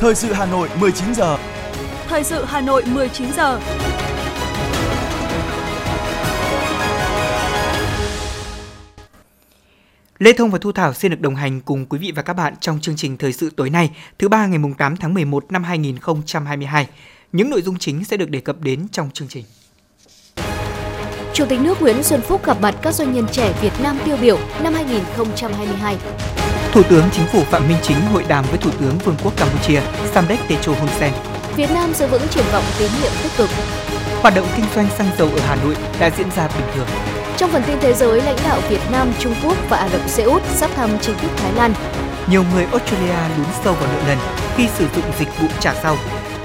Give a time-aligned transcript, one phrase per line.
[0.00, 1.38] Thời sự Hà Nội 19 giờ.
[2.08, 3.60] Thời sự Hà Nội 19 giờ.
[10.18, 12.54] Lê Thông và Thu Thảo xin được đồng hành cùng quý vị và các bạn
[12.60, 16.88] trong chương trình thời sự tối nay, thứ ba ngày 8 tháng 11 năm 2022.
[17.32, 19.44] Những nội dung chính sẽ được đề cập đến trong chương trình.
[21.34, 24.16] Chủ tịch nước Nguyễn Xuân Phúc gặp mặt các doanh nhân trẻ Việt Nam tiêu
[24.20, 25.96] biểu năm 2022.
[26.78, 29.80] Thủ tướng Chính phủ Phạm Minh Chính hội đàm với Thủ tướng Vương quốc Campuchia
[30.14, 31.12] Samdech Techo Hun Sen.
[31.56, 33.50] Việt Nam giữ vững triển vọng tín nhiệm tích cực.
[34.20, 36.86] Hoạt động kinh doanh xăng dầu ở Hà Nội đã diễn ra bình thường.
[37.36, 40.22] Trong phần tin thế giới, lãnh đạo Việt Nam, Trung Quốc và Ả Rập Xê
[40.22, 41.74] Út sắp thăm chính thức Thái Lan.
[42.30, 44.18] Nhiều người Australia lún sâu vào nợ nần
[44.56, 45.96] khi sử dụng dịch vụ trả sau.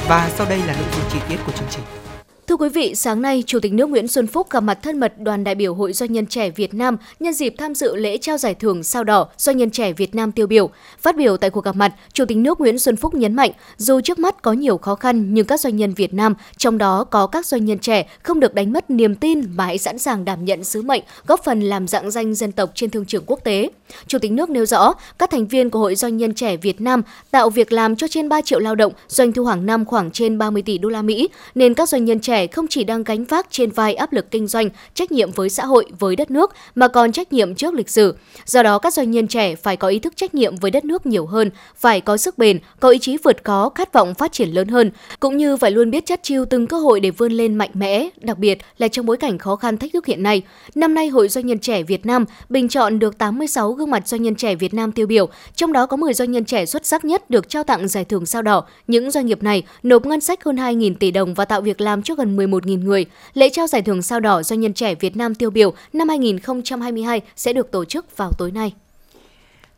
[0.08, 2.03] Và sau đây là nội dung chi tiết của chương trình.
[2.48, 5.14] Thưa quý vị, sáng nay, Chủ tịch nước Nguyễn Xuân Phúc gặp mặt thân mật
[5.20, 8.38] đoàn đại biểu Hội Doanh nhân trẻ Việt Nam nhân dịp tham dự lễ trao
[8.38, 10.70] giải thưởng sao đỏ Doanh nhân trẻ Việt Nam tiêu biểu.
[11.00, 14.02] Phát biểu tại cuộc gặp mặt, Chủ tịch nước Nguyễn Xuân Phúc nhấn mạnh, dù
[14.02, 17.28] trước mắt có nhiều khó khăn nhưng các doanh nhân Việt Nam, trong đó có
[17.28, 20.46] các doanh nhân trẻ, không được đánh mất niềm tin mà hãy sẵn sàng đảm
[20.46, 23.70] nhận sứ mệnh, góp phần làm dạng danh dân tộc trên thương trường quốc tế.
[24.08, 27.02] Chủ tịch nước nêu rõ, các thành viên của Hội Doanh nhân trẻ Việt Nam
[27.32, 30.38] tạo việc làm cho trên 3 triệu lao động, doanh thu hàng năm khoảng trên
[30.38, 33.24] 30 tỷ đô la Mỹ, nên các doanh nhân trẻ trẻ không chỉ đang gánh
[33.24, 36.52] vác trên vai áp lực kinh doanh, trách nhiệm với xã hội, với đất nước
[36.76, 38.16] mà còn trách nhiệm trước lịch sử.
[38.46, 41.06] Do đó các doanh nhân trẻ phải có ý thức trách nhiệm với đất nước
[41.06, 44.50] nhiều hơn, phải có sức bền, có ý chí vượt khó, khát vọng phát triển
[44.50, 47.56] lớn hơn, cũng như phải luôn biết chắt chiêu từng cơ hội để vươn lên
[47.56, 50.42] mạnh mẽ, đặc biệt là trong bối cảnh khó khăn thách thức hiện nay.
[50.76, 54.22] Năm nay Hội Doanh nhân trẻ Việt Nam bình chọn được 86 gương mặt doanh
[54.22, 57.06] nhân trẻ Việt Nam tiêu biểu, trong đó có 10 doanh nhân trẻ xuất sắc
[57.06, 58.64] nhất được trao tặng giải thưởng sao đỏ.
[58.88, 62.04] Những doanh nghiệp này nộp ngân sách hơn 2.000 tỷ đồng và tạo việc làm
[62.04, 63.06] cho gần gần 11.000 người.
[63.34, 67.22] Lễ trao giải thưởng sao đỏ doanh nhân trẻ Việt Nam tiêu biểu năm 2022
[67.36, 68.74] sẽ được tổ chức vào tối nay.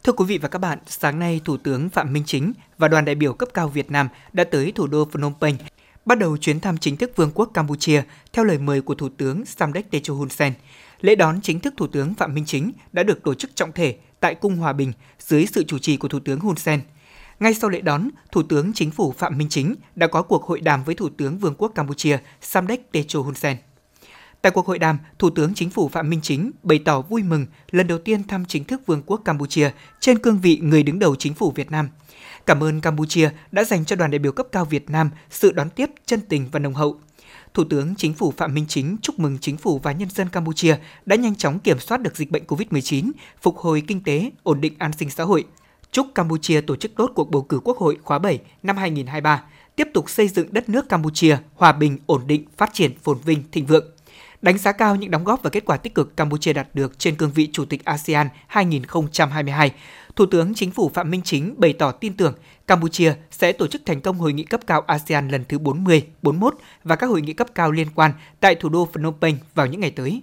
[0.04, 3.06] Thưa quý vị và các bạn, sáng nay Thủ tướng Phạm Minh Chính và đoàn
[3.06, 5.56] đại biểu cấp cao Việt Nam đã tới thủ đô Phnom Penh,
[6.06, 8.04] bắt đầu chuyến thăm chính thức Vương quốc Campuchia
[8.34, 10.54] theo lời mời của Thủ tướng Samdech Techo Hun Sen.
[11.02, 13.96] Lễ đón chính thức Thủ tướng Phạm Minh Chính đã được tổ chức trọng thể
[14.20, 16.82] tại Cung Hòa Bình dưới sự chủ trì của Thủ tướng Hun Sen–
[17.40, 20.62] ngay sau lễ đón, Thủ tướng Chính phủ Phạm Minh Chính đã có cuộc hội
[20.62, 23.58] đàm với Thủ tướng Vương quốc Campuchia Samdech Techo Hun Sen.
[24.42, 27.46] Tại cuộc hội đàm, Thủ tướng Chính phủ Phạm Minh Chính bày tỏ vui mừng
[27.72, 31.16] lần đầu tiên thăm chính thức Vương quốc Campuchia trên cương vị người đứng đầu
[31.16, 31.90] chính phủ Việt Nam.
[32.46, 35.70] Cảm ơn Campuchia đã dành cho đoàn đại biểu cấp cao Việt Nam sự đón
[35.70, 37.00] tiếp chân tình và nồng hậu.
[37.54, 40.76] Thủ tướng Chính phủ Phạm Minh Chính chúc mừng chính phủ và nhân dân Campuchia
[41.06, 44.74] đã nhanh chóng kiểm soát được dịch bệnh COVID-19, phục hồi kinh tế, ổn định
[44.78, 45.46] an sinh xã hội–
[45.96, 49.44] chúc Campuchia tổ chức tốt cuộc bầu cử Quốc hội khóa 7 năm 2023,
[49.76, 53.44] tiếp tục xây dựng đất nước Campuchia hòa bình, ổn định, phát triển, phồn vinh,
[53.52, 53.86] thịnh vượng.
[54.42, 57.16] Đánh giá cao những đóng góp và kết quả tích cực Campuchia đạt được trên
[57.16, 59.72] cương vị Chủ tịch ASEAN 2022,
[60.16, 62.34] Thủ tướng Chính phủ Phạm Minh Chính bày tỏ tin tưởng
[62.68, 66.56] Campuchia sẽ tổ chức thành công hội nghị cấp cao ASEAN lần thứ 40, 41
[66.84, 69.82] và các hội nghị cấp cao liên quan tại thủ đô Phnom Penh vào những
[69.82, 70.22] ngày tới.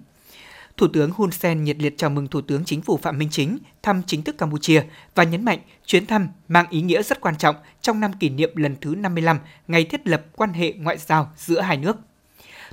[0.76, 3.58] Thủ tướng Hun Sen nhiệt liệt chào mừng Thủ tướng Chính phủ Phạm Minh Chính
[3.82, 4.82] thăm chính thức Campuchia
[5.14, 8.56] và nhấn mạnh chuyến thăm mang ý nghĩa rất quan trọng trong năm kỷ niệm
[8.56, 9.38] lần thứ 55
[9.68, 11.96] ngày thiết lập quan hệ ngoại giao giữa hai nước.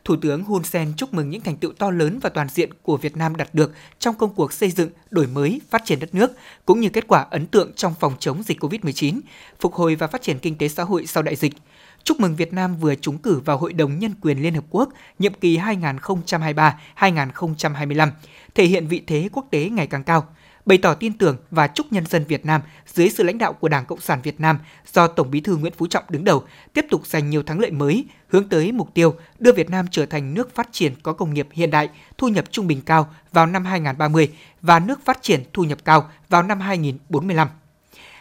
[0.04, 2.98] Thủ tướng Hun Sen chúc mừng những thành tựu to lớn và toàn diện của
[2.98, 6.32] Việt Nam đạt được trong công cuộc xây dựng, đổi mới, phát triển đất nước,
[6.66, 9.20] cũng như kết quả ấn tượng trong phòng chống dịch COVID-19,
[9.60, 11.54] phục hồi và phát triển kinh tế xã hội sau đại dịch–
[12.04, 14.90] chúc mừng Việt Nam vừa trúng cử vào Hội đồng Nhân quyền Liên Hợp Quốc
[15.20, 18.10] nhiệm kỳ 2023-2025,
[18.56, 20.28] thể hiện vị thế quốc tế ngày càng cao,
[20.66, 23.68] bày tỏ tin tưởng và chúc nhân dân Việt Nam dưới sự lãnh đạo của
[23.68, 24.60] Đảng Cộng sản Việt Nam
[24.94, 26.44] do Tổng Bí thư Nguyễn Phú Trọng đứng đầu
[26.74, 30.06] tiếp tục giành nhiều thắng lợi mới, hướng tới mục tiêu đưa Việt Nam trở
[30.06, 33.46] thành nước phát triển có công nghiệp hiện đại, thu nhập trung bình cao vào
[33.46, 37.48] năm 2030 và nước phát triển thu nhập cao vào năm 2045.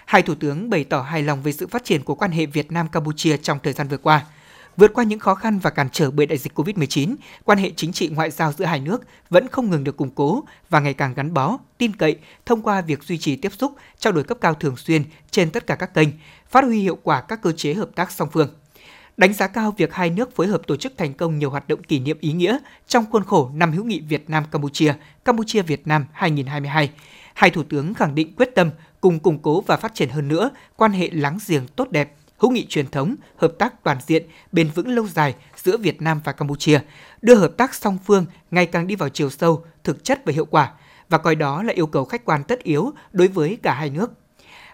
[0.09, 2.73] Hai thủ tướng bày tỏ hài lòng về sự phát triển của quan hệ Việt
[2.73, 4.25] Nam Campuchia trong thời gian vừa qua.
[4.77, 7.15] Vượt qua những khó khăn và cản trở bởi đại dịch COVID-19,
[7.45, 10.45] quan hệ chính trị ngoại giao giữa hai nước vẫn không ngừng được củng cố
[10.71, 14.13] và ngày càng gắn bó, tin cậy thông qua việc duy trì tiếp xúc, trao
[14.13, 16.09] đổi cấp cao thường xuyên trên tất cả các kênh,
[16.49, 18.49] phát huy hiệu quả các cơ chế hợp tác song phương.
[19.17, 21.83] Đánh giá cao việc hai nước phối hợp tổ chức thành công nhiều hoạt động
[21.83, 24.95] kỷ niệm ý nghĩa trong khuôn khổ năm hữu nghị Việt Nam Campuchia,
[25.25, 26.91] Campuchia Việt Nam 2022.
[27.35, 28.71] Hai thủ tướng khẳng định quyết tâm
[29.01, 32.51] cùng củng cố và phát triển hơn nữa quan hệ láng giềng tốt đẹp, hữu
[32.51, 36.33] nghị truyền thống, hợp tác toàn diện, bền vững lâu dài giữa Việt Nam và
[36.33, 36.81] Campuchia,
[37.23, 40.45] đưa hợp tác song phương ngày càng đi vào chiều sâu, thực chất và hiệu
[40.45, 40.73] quả
[41.09, 44.13] và coi đó là yêu cầu khách quan tất yếu đối với cả hai nước.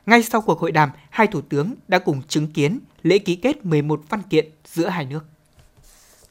[0.06, 3.65] Ngay sau cuộc hội đàm, hai thủ tướng đã cùng chứng kiến lễ ký kết
[3.65, 5.25] 11 văn kiện giữa hai nước.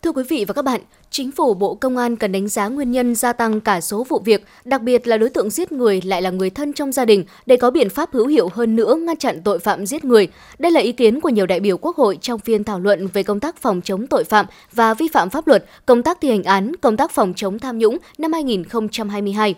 [0.04, 2.92] Thưa quý vị và các bạn, Chính phủ Bộ Công an cần đánh giá nguyên
[2.92, 6.22] nhân gia tăng cả số vụ việc, đặc biệt là đối tượng giết người lại
[6.22, 9.18] là người thân trong gia đình để có biện pháp hữu hiệu hơn nữa ngăn
[9.18, 10.28] chặn tội phạm giết người.
[10.60, 13.24] Đây là ý kiến của nhiều đại biểu Quốc hội trong phiên thảo luận về
[13.24, 16.44] công tác phòng chống tội phạm và vi phạm pháp luật, công tác thi hành
[16.44, 19.56] án, công tác phòng chống tham nhũng năm 2022.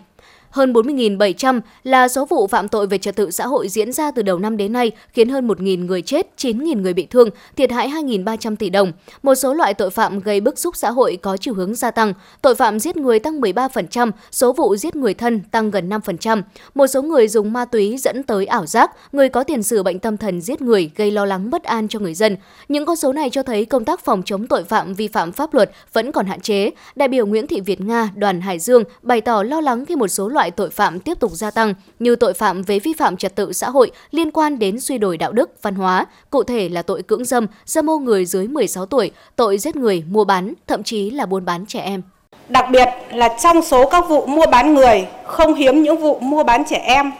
[0.56, 4.22] Hơn 40.700 là số vụ phạm tội về trật tự xã hội diễn ra từ
[4.22, 7.88] đầu năm đến nay, khiến hơn 1.000 người chết, 9.000 người bị thương, thiệt hại
[7.88, 8.92] 2.300 tỷ đồng.
[9.22, 12.12] Một số loại tội phạm gây bức xúc xã hội có chiều hướng gia tăng.
[12.42, 16.42] Tội phạm giết người tăng 13%, số vụ giết người thân tăng gần 5%.
[16.74, 19.98] Một số người dùng ma túy dẫn tới ảo giác, người có tiền sử bệnh
[19.98, 22.36] tâm thần giết người gây lo lắng bất an cho người dân.
[22.68, 25.54] Những con số này cho thấy công tác phòng chống tội phạm vi phạm pháp
[25.54, 26.70] luật vẫn còn hạn chế.
[26.94, 30.08] Đại biểu Nguyễn Thị Việt Nga, đoàn Hải Dương bày tỏ lo lắng khi một
[30.08, 33.34] số loại tội phạm tiếp tục gia tăng như tội phạm về vi phạm trật
[33.34, 36.82] tự xã hội liên quan đến suy đổi đạo đức, văn hóa, cụ thể là
[36.82, 40.82] tội cưỡng dâm, dâm ô người dưới 16 tuổi, tội giết người, mua bán, thậm
[40.82, 42.02] chí là buôn bán trẻ em.
[42.48, 46.44] Đặc biệt là trong số các vụ mua bán người, không hiếm những vụ mua
[46.44, 47.12] bán trẻ em,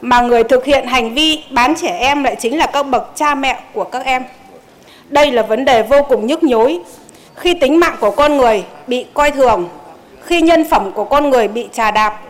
[0.00, 3.34] mà người thực hiện hành vi bán trẻ em lại chính là các bậc cha
[3.34, 4.22] mẹ của các em.
[5.08, 6.80] Đây là vấn đề vô cùng nhức nhối.
[7.34, 9.68] Khi tính mạng của con người bị coi thường,
[10.22, 12.20] khi nhân phẩm của con người bị trà đạp,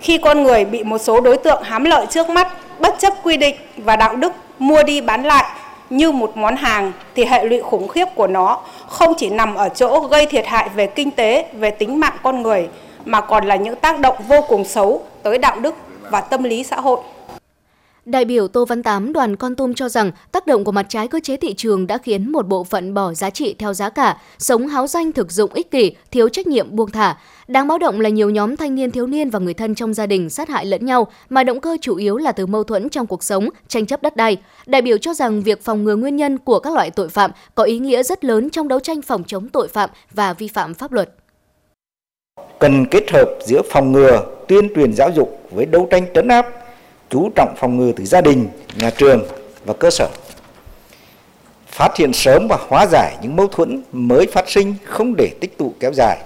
[0.00, 2.48] khi con người bị một số đối tượng hám lợi trước mắt,
[2.78, 5.44] bất chấp quy định và đạo đức mua đi bán lại
[5.90, 9.68] như một món hàng thì hệ lụy khủng khiếp của nó không chỉ nằm ở
[9.68, 12.68] chỗ gây thiệt hại về kinh tế, về tính mạng con người
[13.04, 15.74] mà còn là những tác động vô cùng xấu tới đạo đức
[16.10, 17.00] và tâm lý xã hội.
[18.10, 21.08] Đại biểu Tô Văn Tám đoàn Con Tum cho rằng tác động của mặt trái
[21.08, 24.18] cơ chế thị trường đã khiến một bộ phận bỏ giá trị theo giá cả,
[24.38, 27.16] sống háo danh thực dụng ích kỷ, thiếu trách nhiệm buông thả.
[27.48, 30.06] Đáng báo động là nhiều nhóm thanh niên thiếu niên và người thân trong gia
[30.06, 33.06] đình sát hại lẫn nhau mà động cơ chủ yếu là từ mâu thuẫn trong
[33.06, 34.36] cuộc sống, tranh chấp đất đai.
[34.66, 37.62] Đại biểu cho rằng việc phòng ngừa nguyên nhân của các loại tội phạm có
[37.62, 40.92] ý nghĩa rất lớn trong đấu tranh phòng chống tội phạm và vi phạm pháp
[40.92, 41.10] luật.
[42.58, 46.46] Cần kết hợp giữa phòng ngừa, tuyên truyền giáo dục với đấu tranh trấn áp
[47.10, 49.26] chú trọng phòng ngừa từ gia đình, nhà trường
[49.64, 50.08] và cơ sở.
[51.66, 55.58] Phát hiện sớm và hóa giải những mâu thuẫn mới phát sinh không để tích
[55.58, 56.18] tụ kéo dài.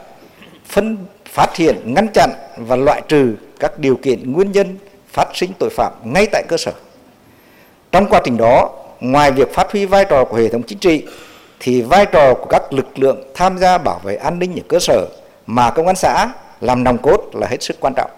[0.67, 0.97] Phân
[1.33, 5.71] phát hiện, ngăn chặn và loại trừ các điều kiện nguyên nhân phát sinh tội
[5.71, 6.73] phạm ngay tại cơ sở.
[7.93, 8.71] Trong quá trình đó,
[9.01, 11.05] ngoài việc phát huy vai trò của hệ thống chính trị
[11.61, 14.79] thì vai trò của các lực lượng tham gia bảo vệ an ninh ở cơ
[14.79, 15.07] sở
[15.47, 18.11] mà công an xã làm nòng cốt là hết sức quan trọng.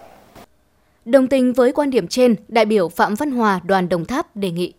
[1.05, 4.51] Đồng tình với quan điểm trên, đại biểu Phạm Văn Hòa đoàn Đồng Tháp đề
[4.51, 4.73] nghị.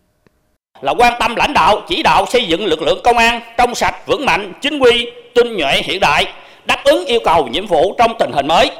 [0.81, 3.95] Là quan tâm lãnh đạo, chỉ đạo xây dựng lực lượng công an trong sạch,
[4.07, 6.25] vững mạnh, chính quy, tinh nhuệ hiện đại,
[6.65, 8.71] đáp ứng yêu cầu nhiệm vụ trong tình hình mới,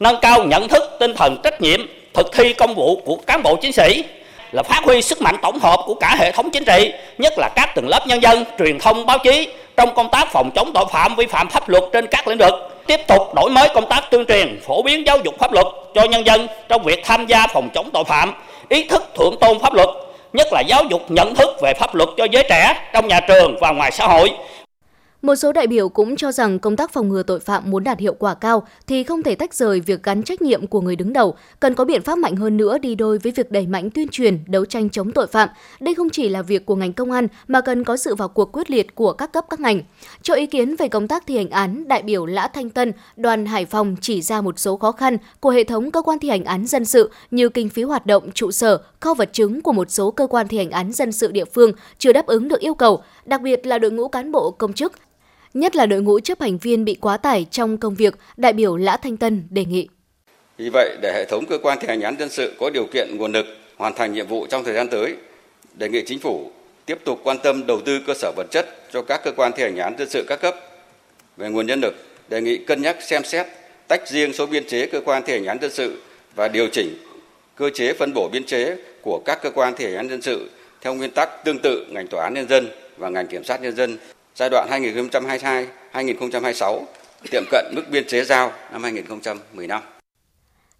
[0.00, 1.80] nâng cao nhận thức, tinh thần trách nhiệm,
[2.14, 4.04] thực thi công vụ của cán bộ chiến sĩ,
[4.52, 7.48] là phát huy sức mạnh tổng hợp của cả hệ thống chính trị, nhất là
[7.56, 10.84] các tầng lớp nhân dân, truyền thông, báo chí trong công tác phòng chống tội
[10.92, 12.54] phạm vi phạm pháp luật trên các lĩnh vực
[12.86, 16.04] tiếp tục đổi mới công tác tuyên truyền, phổ biến giáo dục pháp luật cho
[16.04, 18.34] nhân dân trong việc tham gia phòng chống tội phạm,
[18.68, 19.88] ý thức thượng tôn pháp luật,
[20.32, 23.56] nhất là giáo dục nhận thức về pháp luật cho giới trẻ trong nhà trường
[23.60, 24.32] và ngoài xã hội,
[25.26, 27.98] một số đại biểu cũng cho rằng công tác phòng ngừa tội phạm muốn đạt
[27.98, 31.12] hiệu quả cao thì không thể tách rời việc gắn trách nhiệm của người đứng
[31.12, 34.08] đầu, cần có biện pháp mạnh hơn nữa đi đôi với việc đẩy mạnh tuyên
[34.08, 35.48] truyền, đấu tranh chống tội phạm.
[35.80, 38.52] Đây không chỉ là việc của ngành công an mà cần có sự vào cuộc
[38.52, 39.82] quyết liệt của các cấp các ngành.
[40.22, 43.46] Cho ý kiến về công tác thi hành án, đại biểu Lã Thanh Tân, đoàn
[43.46, 46.44] Hải Phòng chỉ ra một số khó khăn của hệ thống cơ quan thi hành
[46.44, 49.90] án dân sự như kinh phí hoạt động, trụ sở, kho vật chứng của một
[49.90, 52.74] số cơ quan thi hành án dân sự địa phương chưa đáp ứng được yêu
[52.74, 54.92] cầu, đặc biệt là đội ngũ cán bộ công chức
[55.60, 58.76] nhất là đội ngũ chấp hành viên bị quá tải trong công việc, đại biểu
[58.76, 59.88] Lã Thanh Tân đề nghị.
[60.58, 63.16] Vì vậy, để hệ thống cơ quan thi hành án dân sự có điều kiện
[63.16, 63.46] nguồn lực
[63.76, 65.14] hoàn thành nhiệm vụ trong thời gian tới,
[65.74, 66.50] đề nghị chính phủ
[66.86, 69.62] tiếp tục quan tâm đầu tư cơ sở vật chất cho các cơ quan thi
[69.62, 70.54] hành án dân sự các cấp.
[71.36, 71.94] Về nguồn nhân lực,
[72.28, 73.46] đề nghị cân nhắc xem xét
[73.88, 76.02] tách riêng số biên chế cơ quan thi hành án dân sự
[76.34, 76.94] và điều chỉnh
[77.56, 80.50] cơ chế phân bổ biên chế của các cơ quan thi hành án dân sự
[80.80, 83.76] theo nguyên tắc tương tự ngành tòa án nhân dân và ngành kiểm sát nhân
[83.76, 83.98] dân
[84.36, 84.68] giai đoạn
[85.92, 86.80] 2022-2026
[87.30, 89.82] tiệm cận mức biên chế giao năm 2015.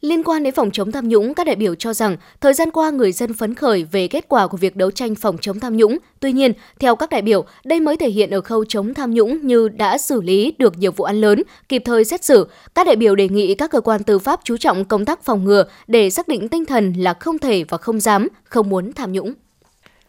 [0.01, 2.91] Liên quan đến phòng chống tham nhũng, các đại biểu cho rằng thời gian qua
[2.91, 5.99] người dân phấn khởi về kết quả của việc đấu tranh phòng chống tham nhũng.
[6.21, 9.47] Tuy nhiên, theo các đại biểu, đây mới thể hiện ở khâu chống tham nhũng
[9.47, 12.49] như đã xử lý được nhiều vụ án lớn, kịp thời xét xử.
[12.75, 15.45] Các đại biểu đề nghị các cơ quan tư pháp chú trọng công tác phòng
[15.45, 19.13] ngừa để xác định tinh thần là không thể và không dám, không muốn tham
[19.13, 19.35] nhũng.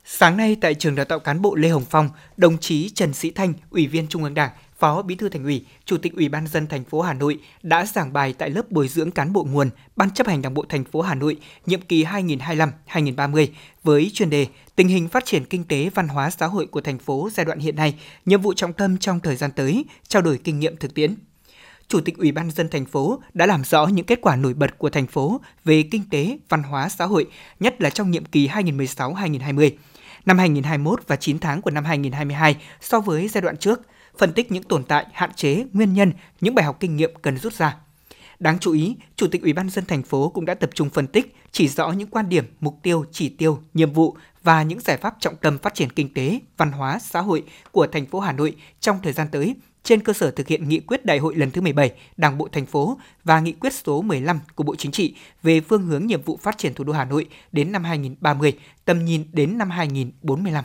[0.10, 3.32] Sáng nay tại trường đào tạo cán bộ Lê Hồng Phong, đồng chí Trần Sĩ
[3.32, 6.48] Thanh, Ủy viên Trung ương Đảng, Phó Bí thư Thành ủy, Chủ tịch Ủy ban
[6.48, 9.70] dân thành phố Hà Nội đã giảng bài tại lớp bồi dưỡng cán bộ nguồn
[9.96, 13.48] Ban chấp hành Đảng bộ thành phố Hà Nội nhiệm kỳ 2025-2030
[13.84, 17.00] với chuyên đề Tình hình phát triển kinh tế văn hóa xã hội của thành
[17.00, 17.96] phố giai đoạn hiện nay,
[18.26, 21.16] nhiệm vụ trọng tâm trong thời gian tới, trao đổi kinh nghiệm thực tiễn.
[21.88, 24.78] Chủ tịch Ủy ban dân thành phố đã làm rõ những kết quả nổi bật
[24.78, 27.26] của thành phố về kinh tế, văn hóa xã hội,
[27.60, 29.72] nhất là trong nhiệm kỳ 2016-2020
[30.28, 33.82] năm 2021 và 9 tháng của năm 2022 so với giai đoạn trước,
[34.18, 37.38] phân tích những tồn tại, hạn chế, nguyên nhân, những bài học kinh nghiệm cần
[37.38, 37.78] rút ra.
[38.40, 41.08] Đáng chú ý, Chủ tịch Ủy ban dân thành phố cũng đã tập trung phân
[41.08, 44.98] tích, chỉ rõ những quan điểm, mục tiêu, chỉ tiêu, nhiệm vụ và những giải
[44.98, 48.32] pháp trọng tâm phát triển kinh tế, văn hóa, xã hội của thành phố Hà
[48.32, 49.56] Nội trong thời gian tới
[49.88, 52.66] trên cơ sở thực hiện nghị quyết đại hội lần thứ 17 Đảng bộ thành
[52.66, 56.38] phố và nghị quyết số 15 của Bộ Chính trị về phương hướng nhiệm vụ
[56.42, 58.54] phát triển thủ đô Hà Nội đến năm 2030,
[58.86, 60.64] tầm nhìn đến năm 2045.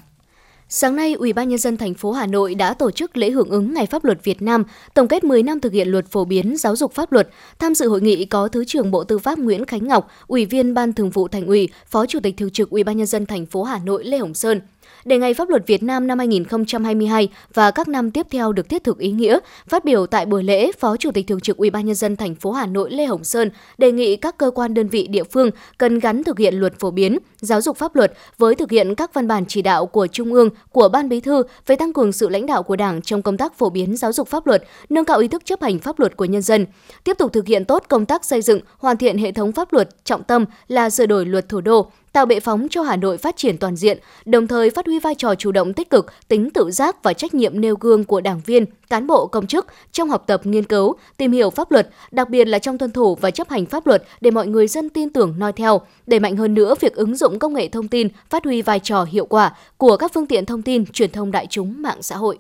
[0.69, 3.49] Sáng nay, Ủy ban nhân dân thành phố Hà Nội đã tổ chức lễ hưởng
[3.49, 4.65] ứng Ngày pháp luật Việt Nam,
[4.95, 7.29] tổng kết 10 năm thực hiện luật phổ biến giáo dục pháp luật.
[7.59, 10.75] Tham dự hội nghị có Thứ trưởng Bộ Tư pháp Nguyễn Khánh Ngọc, Ủy viên
[10.75, 13.47] Ban Thường vụ Thành ủy, Phó Chủ tịch Thường trực Ủy ban nhân dân thành
[13.47, 14.61] phố Hà Nội Lê Hồng Sơn
[15.05, 18.85] để Ngày Pháp luật Việt Nam năm 2022 và các năm tiếp theo được thiết
[18.85, 19.39] thực ý nghĩa.
[19.69, 22.35] Phát biểu tại buổi lễ, Phó Chủ tịch Thường trực Ủy ban nhân dân thành
[22.35, 25.51] phố Hà Nội Lê Hồng Sơn đề nghị các cơ quan đơn vị địa phương
[25.79, 29.15] cần gắn thực hiện luật phổ biến giáo dục pháp luật với thực hiện các
[29.15, 32.29] văn bản chỉ đạo của Trung ương, của Ban Bí thư về tăng cường sự
[32.29, 35.19] lãnh đạo của Đảng trong công tác phổ biến giáo dục pháp luật, nâng cao
[35.19, 36.67] ý thức chấp hành pháp luật của nhân dân.
[37.05, 40.05] Tiếp tục thực hiện tốt công tác xây dựng, hoàn thiện hệ thống pháp luật,
[40.05, 43.37] trọng tâm là sửa đổi luật thủ đô, tạo bệ phóng cho Hà Nội phát
[43.37, 46.71] triển toàn diện, đồng thời phát huy vai trò chủ động tích cực, tính tự
[46.71, 50.25] giác và trách nhiệm nêu gương của đảng viên, cán bộ công chức trong học
[50.27, 53.49] tập nghiên cứu, tìm hiểu pháp luật, đặc biệt là trong tuân thủ và chấp
[53.49, 56.75] hành pháp luật để mọi người dân tin tưởng noi theo, đẩy mạnh hơn nữa
[56.81, 60.13] việc ứng dụng công nghệ thông tin, phát huy vai trò hiệu quả của các
[60.15, 62.39] phương tiện thông tin, truyền thông đại chúng, mạng xã hội.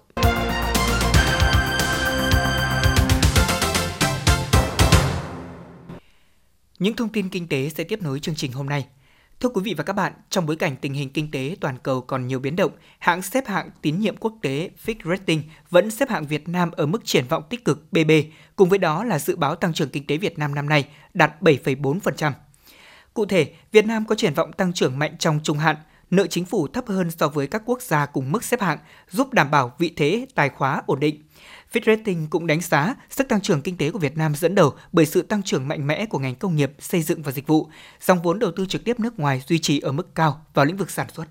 [6.78, 8.84] Những thông tin kinh tế sẽ tiếp nối chương trình hôm nay.
[9.42, 12.00] Thưa quý vị và các bạn, trong bối cảnh tình hình kinh tế toàn cầu
[12.00, 16.08] còn nhiều biến động, hãng xếp hạng tín nhiệm quốc tế Fitch Rating vẫn xếp
[16.08, 18.10] hạng Việt Nam ở mức triển vọng tích cực BB,
[18.56, 21.42] cùng với đó là dự báo tăng trưởng kinh tế Việt Nam năm nay đạt
[21.42, 22.32] 7,4%.
[23.14, 25.76] Cụ thể, Việt Nam có triển vọng tăng trưởng mạnh trong trung hạn,
[26.10, 28.78] nợ chính phủ thấp hơn so với các quốc gia cùng mức xếp hạng,
[29.10, 31.22] giúp đảm bảo vị thế tài khóa ổn định.
[31.72, 34.74] Fitch Rating cũng đánh giá sức tăng trưởng kinh tế của Việt Nam dẫn đầu
[34.92, 37.66] bởi sự tăng trưởng mạnh mẽ của ngành công nghiệp, xây dựng và dịch vụ,
[38.00, 40.76] dòng vốn đầu tư trực tiếp nước ngoài duy trì ở mức cao vào lĩnh
[40.76, 41.24] vực sản xuất.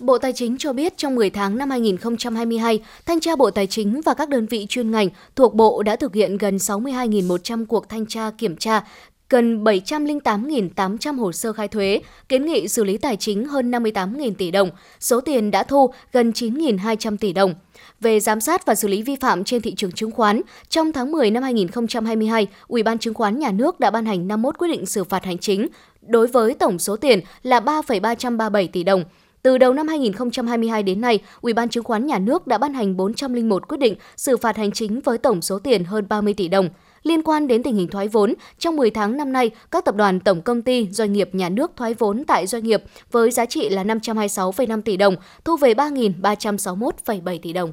[0.00, 4.00] Bộ Tài chính cho biết trong 10 tháng năm 2022, Thanh tra Bộ Tài chính
[4.00, 8.06] và các đơn vị chuyên ngành thuộc Bộ đã thực hiện gần 62.100 cuộc thanh
[8.06, 8.84] tra kiểm tra,
[9.30, 14.50] gần 708.800 hồ sơ khai thuế, kiến nghị xử lý tài chính hơn 58.000 tỷ
[14.50, 17.54] đồng, số tiền đã thu gần 9.200 tỷ đồng.
[18.00, 21.12] Về giám sát và xử lý vi phạm trên thị trường chứng khoán, trong tháng
[21.12, 24.86] 10 năm 2022, Ủy ban chứng khoán nhà nước đã ban hành 51 quyết định
[24.86, 25.68] xử phạt hành chính
[26.00, 29.04] đối với tổng số tiền là 3,337 tỷ đồng.
[29.42, 32.96] Từ đầu năm 2022 đến nay, Ủy ban chứng khoán nhà nước đã ban hành
[32.96, 36.68] 401 quyết định xử phạt hành chính với tổng số tiền hơn 30 tỷ đồng.
[37.06, 40.20] Liên quan đến tình hình thoái vốn, trong 10 tháng năm nay, các tập đoàn
[40.20, 43.68] tổng công ty, doanh nghiệp nhà nước thoái vốn tại doanh nghiệp với giá trị
[43.68, 47.72] là 526,5 tỷ đồng, thu về 3.361,7 tỷ đồng.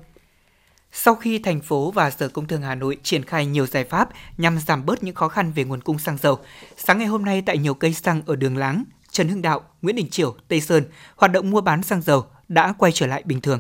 [0.92, 4.10] Sau khi thành phố và Sở Công Thương Hà Nội triển khai nhiều giải pháp
[4.38, 6.38] nhằm giảm bớt những khó khăn về nguồn cung xăng dầu,
[6.78, 9.96] sáng ngày hôm nay tại nhiều cây xăng ở Đường Láng, Trần Hưng Đạo, Nguyễn
[9.96, 10.84] Đình Chiểu, Tây Sơn,
[11.16, 13.60] hoạt động mua bán xăng dầu đã quay trở lại bình thường.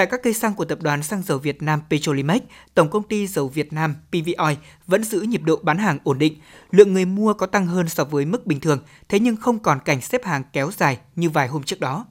[0.00, 2.42] Tại các cây xăng của tập đoàn xăng dầu Việt Nam Petrolimex,
[2.74, 6.34] Tổng công ty dầu Việt Nam PVOI vẫn giữ nhịp độ bán hàng ổn định.
[6.70, 8.78] Lượng người mua có tăng hơn so với mức bình thường,
[9.08, 12.06] thế nhưng không còn cảnh xếp hàng kéo dài như vài hôm trước đó.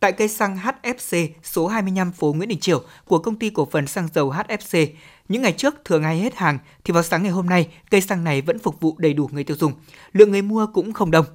[0.00, 3.86] Tại cây xăng HFC số 25 phố Nguyễn Đình Chiểu của công ty cổ phần
[3.86, 4.86] xăng dầu HFC,
[5.28, 8.24] những ngày trước thường hay hết hàng thì vào sáng ngày hôm nay, cây xăng
[8.24, 9.72] này vẫn phục vụ đầy đủ người tiêu dùng.
[10.12, 11.26] Lượng người mua cũng không đông.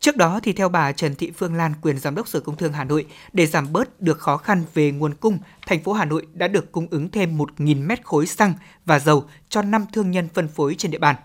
[0.00, 2.72] Trước đó thì theo bà Trần Thị Phương Lan, quyền giám đốc Sở Công Thương
[2.72, 6.26] Hà Nội, để giảm bớt được khó khăn về nguồn cung, thành phố Hà Nội
[6.32, 10.28] đã được cung ứng thêm 1.000 mét khối xăng và dầu cho 5 thương nhân
[10.34, 11.16] phân phối trên địa bàn.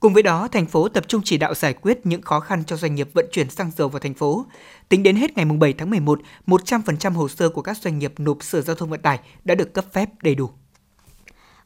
[0.00, 2.76] Cùng với đó, thành phố tập trung chỉ đạo giải quyết những khó khăn cho
[2.76, 4.46] doanh nghiệp vận chuyển xăng dầu vào thành phố.
[4.88, 8.42] Tính đến hết ngày 7 tháng 11, 100% hồ sơ của các doanh nghiệp nộp
[8.42, 10.50] Sở Giao thông Vận tải đã được cấp phép đầy đủ.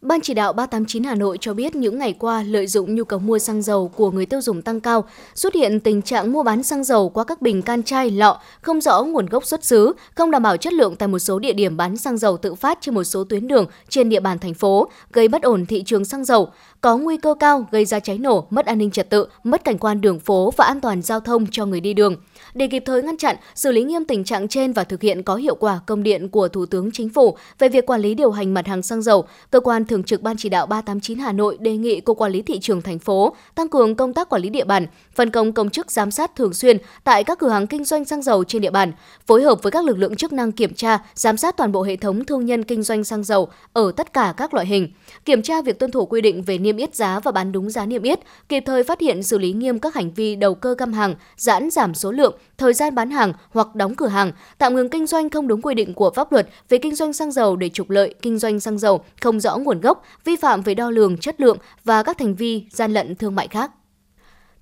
[0.02, 3.18] Ban chỉ đạo 389 Hà Nội cho biết những ngày qua lợi dụng nhu cầu
[3.18, 5.04] mua xăng dầu của người tiêu dùng tăng cao,
[5.34, 8.80] xuất hiện tình trạng mua bán xăng dầu qua các bình can chai, lọ không
[8.80, 11.76] rõ nguồn gốc xuất xứ, không đảm bảo chất lượng tại một số địa điểm
[11.76, 14.88] bán xăng dầu tự phát trên một số tuyến đường trên địa bàn thành phố,
[15.12, 16.48] gây bất ổn thị trường xăng dầu
[16.80, 19.78] có nguy cơ cao gây ra cháy nổ, mất an ninh trật tự, mất cảnh
[19.78, 22.16] quan đường phố và an toàn giao thông cho người đi đường.
[22.54, 25.36] Để kịp thời ngăn chặn, xử lý nghiêm tình trạng trên và thực hiện có
[25.36, 28.54] hiệu quả công điện của Thủ tướng Chính phủ về việc quản lý điều hành
[28.54, 31.76] mặt hàng xăng dầu, cơ quan thường trực Ban chỉ đạo 389 Hà Nội đề
[31.76, 34.64] nghị Cục Quản lý thị trường thành phố tăng cường công tác quản lý địa
[34.64, 38.04] bàn, phân công công chức giám sát thường xuyên tại các cửa hàng kinh doanh
[38.04, 38.92] xăng dầu trên địa bàn,
[39.26, 41.96] phối hợp với các lực lượng chức năng kiểm tra, giám sát toàn bộ hệ
[41.96, 44.88] thống thương nhân kinh doanh xăng dầu ở tất cả các loại hình,
[45.24, 47.86] kiểm tra việc tuân thủ quy định về niêm yết giá và bán đúng giá
[47.86, 50.92] niêm yết, kịp thời phát hiện xử lý nghiêm các hành vi đầu cơ găm
[50.92, 54.88] hàng, giãn giảm số lượng, thời gian bán hàng hoặc đóng cửa hàng, tạm ngừng
[54.88, 57.68] kinh doanh không đúng quy định của pháp luật về kinh doanh xăng dầu để
[57.68, 61.18] trục lợi, kinh doanh xăng dầu không rõ nguồn gốc, vi phạm về đo lường
[61.18, 63.70] chất lượng và các hành vi gian lận thương mại khác.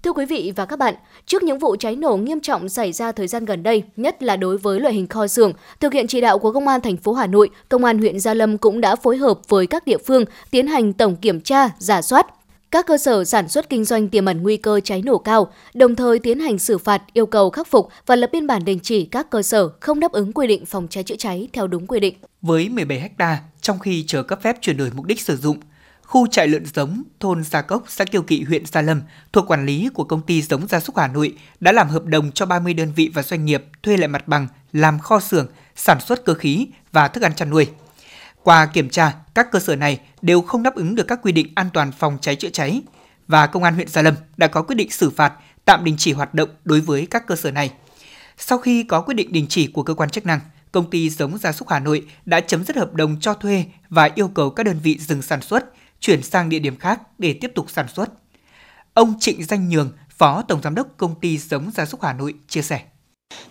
[0.08, 0.94] Thưa quý vị và các bạn,
[1.26, 4.36] trước những vụ cháy nổ nghiêm trọng xảy ra thời gian gần đây, nhất là
[4.36, 7.12] đối với loại hình kho xưởng, thực hiện chỉ đạo của Công an thành phố
[7.12, 10.24] Hà Nội, Công an huyện Gia Lâm cũng đã phối hợp với các địa phương
[10.50, 12.26] tiến hành tổng kiểm tra, giả soát,
[12.70, 15.94] các cơ sở sản xuất kinh doanh tiềm ẩn nguy cơ cháy nổ cao, đồng
[15.94, 19.04] thời tiến hành xử phạt, yêu cầu khắc phục và lập biên bản đình chỉ
[19.04, 22.00] các cơ sở không đáp ứng quy định phòng cháy chữa cháy theo đúng quy
[22.00, 22.14] định.
[22.42, 25.56] Với 17 ha, trong khi chờ cấp phép chuyển đổi mục đích sử dụng,
[26.08, 29.66] khu trại lợn giống thôn Gia Cốc, xã Kiều Kỵ, huyện Gia Lâm thuộc quản
[29.66, 32.74] lý của công ty giống gia súc Hà Nội đã làm hợp đồng cho 30
[32.74, 35.46] đơn vị và doanh nghiệp thuê lại mặt bằng làm kho xưởng,
[35.76, 37.66] sản xuất cơ khí và thức ăn chăn nuôi.
[38.42, 41.52] Qua kiểm tra, các cơ sở này đều không đáp ứng được các quy định
[41.54, 42.82] an toàn phòng cháy chữa cháy
[43.26, 45.32] và công an huyện Gia Lâm đã có quyết định xử phạt
[45.64, 47.70] tạm đình chỉ hoạt động đối với các cơ sở này.
[48.38, 50.40] Sau khi có quyết định đình chỉ của cơ quan chức năng,
[50.72, 54.10] công ty giống gia súc Hà Nội đã chấm dứt hợp đồng cho thuê và
[54.14, 55.64] yêu cầu các đơn vị dừng sản xuất,
[56.00, 58.08] chuyển sang địa điểm khác để tiếp tục sản xuất.
[58.94, 62.34] Ông Trịnh Danh Nhường, Phó Tổng Giám đốc Công ty Giống Gia súc Hà Nội
[62.48, 62.80] chia sẻ.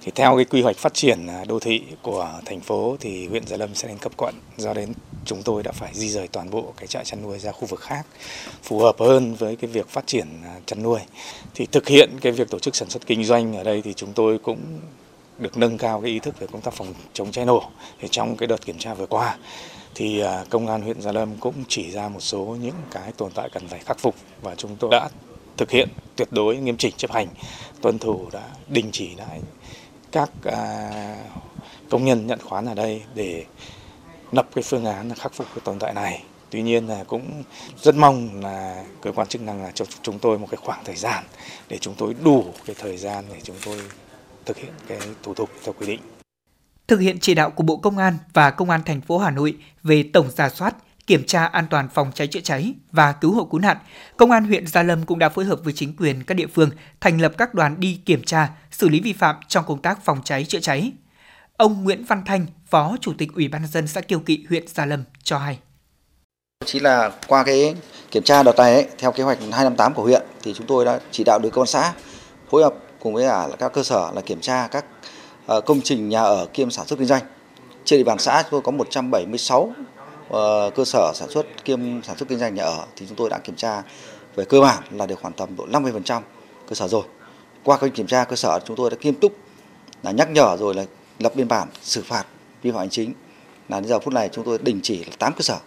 [0.01, 3.47] Thì theo cái quy hoạch phát triển à, đô thị của thành phố thì huyện
[3.47, 4.35] Gia Lâm sẽ lên cấp quận.
[4.57, 4.93] Do đến
[5.25, 7.79] chúng tôi đã phải di rời toàn bộ cái trại chăn nuôi ra khu vực
[7.79, 8.05] khác
[8.63, 10.99] phù hợp hơn với cái việc phát triển à, chăn nuôi.
[11.55, 14.13] Thì thực hiện cái việc tổ chức sản xuất kinh doanh ở đây thì chúng
[14.13, 14.79] tôi cũng
[15.39, 17.69] được nâng cao cái ý thức về công tác phòng chống cháy nổ.
[17.99, 19.37] Thì trong cái đợt kiểm tra vừa qua
[19.95, 23.31] thì à, công an huyện Gia Lâm cũng chỉ ra một số những cái tồn
[23.31, 25.09] tại cần phải khắc phục và chúng tôi đã
[25.57, 27.27] thực hiện tuyệt đối nghiêm chỉnh chấp hành.
[27.81, 29.41] Tuân thủ đã, đình chỉ lại
[30.11, 30.89] các à,
[31.89, 33.45] công nhân nhận khoán ở đây để
[34.31, 36.23] lập cái phương án khắc phục cái tồn tại này.
[36.49, 37.43] Tuy nhiên là cũng
[37.81, 40.95] rất mong là cơ quan chức năng là cho chúng tôi một cái khoảng thời
[40.95, 41.23] gian
[41.69, 43.81] để chúng tôi đủ cái thời gian để chúng tôi
[44.45, 45.99] thực hiện cái thủ tục theo quy định
[46.87, 49.57] thực hiện chỉ đạo của Bộ Công an và Công an thành phố Hà Nội
[49.83, 50.75] về tổng giả soát,
[51.07, 53.77] kiểm tra an toàn phòng cháy chữa cháy và cứu hộ cứu nạn,
[54.17, 56.69] Công an huyện Gia Lâm cũng đã phối hợp với chính quyền các địa phương
[57.01, 60.21] thành lập các đoàn đi kiểm tra, xử lý vi phạm trong công tác phòng
[60.23, 60.91] cháy chữa cháy.
[61.57, 64.67] Ông Nguyễn Văn Thanh, Phó Chủ tịch Ủy ban nhân dân xã Kiều Kỵ, huyện
[64.67, 65.59] Gia Lâm cho hay.
[66.65, 67.75] Chỉ là qua cái
[68.11, 70.99] kiểm tra đợt này ấy, theo kế hoạch 258 của huyện thì chúng tôi đã
[71.11, 71.93] chỉ đạo được công an xã
[72.49, 74.85] phối hợp cùng với cả các cơ sở là kiểm tra các
[75.47, 77.23] Ờ, công trình nhà ở kiêm sản xuất kinh doanh.
[77.85, 79.71] Trên địa bàn xã chúng tôi có 176
[80.29, 83.29] ờ, cơ sở sản xuất kiêm sản xuất kinh doanh nhà ở thì chúng tôi
[83.29, 83.83] đã kiểm tra
[84.35, 86.21] về cơ bản là được khoảng tầm độ 50%
[86.67, 87.03] cơ sở rồi.
[87.63, 89.31] Qua cái kiểm tra cơ sở chúng tôi đã nghiêm túc
[90.03, 90.85] là nhắc nhở rồi là
[91.19, 92.23] lập biên bản, xử phạt
[92.61, 93.13] vi phạm hành chính.
[93.69, 95.57] Là đến giờ phút này chúng tôi đình chỉ là 8 cơ sở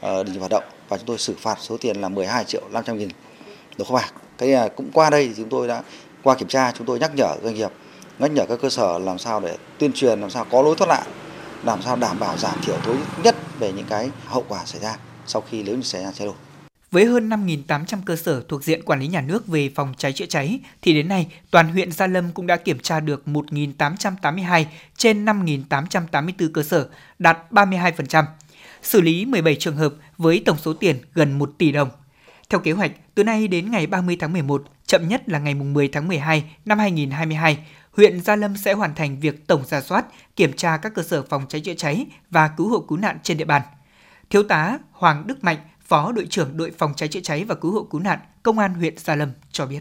[0.00, 2.62] ờ, đình chỉ hoạt động và chúng tôi xử phạt số tiền là 12 triệu
[2.70, 3.08] 500 nghìn
[3.76, 4.12] đồng không bạc.
[4.38, 5.82] Cái à, cũng qua đây thì chúng tôi đã,
[6.22, 7.70] qua kiểm tra chúng tôi nhắc nhở doanh nghiệp
[8.18, 10.88] nhắc nhở các cơ sở làm sao để tuyên truyền làm sao có lối thoát
[10.88, 11.06] nạn
[11.64, 14.96] làm sao đảm bảo giảm thiểu tối nhất về những cái hậu quả xảy ra
[15.26, 16.34] sau khi nếu như xảy ra cháy nổ.
[16.90, 20.26] Với hơn 5.800 cơ sở thuộc diện quản lý nhà nước về phòng cháy chữa
[20.26, 24.64] cháy, thì đến nay toàn huyện Gia Lâm cũng đã kiểm tra được 1.882
[24.96, 28.24] trên 5.884 cơ sở, đạt 32%.
[28.82, 31.88] Xử lý 17 trường hợp với tổng số tiền gần 1 tỷ đồng.
[32.48, 35.88] Theo kế hoạch, từ nay đến ngày 30 tháng 11, chậm nhất là ngày 10
[35.88, 37.58] tháng 12 năm 2022,
[37.90, 40.04] huyện Gia Lâm sẽ hoàn thành việc tổng ra soát,
[40.36, 43.36] kiểm tra các cơ sở phòng cháy chữa cháy và cứu hộ cứu nạn trên
[43.36, 43.62] địa bàn.
[44.30, 47.72] Thiếu tá Hoàng Đức Mạnh, Phó đội trưởng đội phòng cháy chữa cháy và cứu
[47.72, 49.80] hộ cứu nạn Công an huyện Gia Lâm cho biết.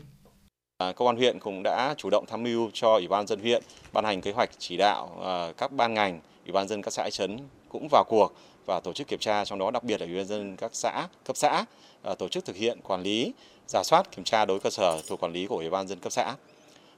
[0.78, 3.64] À, Công an huyện cũng đã chủ động tham mưu cho Ủy ban dân huyện
[3.94, 7.10] ban hành kế hoạch chỉ đạo à, các ban ngành, Ủy ban dân các xã
[7.10, 7.38] trấn
[7.70, 8.34] cũng vào cuộc
[8.66, 11.08] và tổ chức kiểm tra trong đó đặc biệt là Ủy ban dân các xã
[11.26, 11.66] cấp xã
[12.04, 13.34] Ờ, tổ chức thực hiện quản lý,
[13.68, 16.12] giả soát kiểm tra đối cơ sở thuộc quản lý của Ủy ban dân cấp
[16.12, 16.36] xã.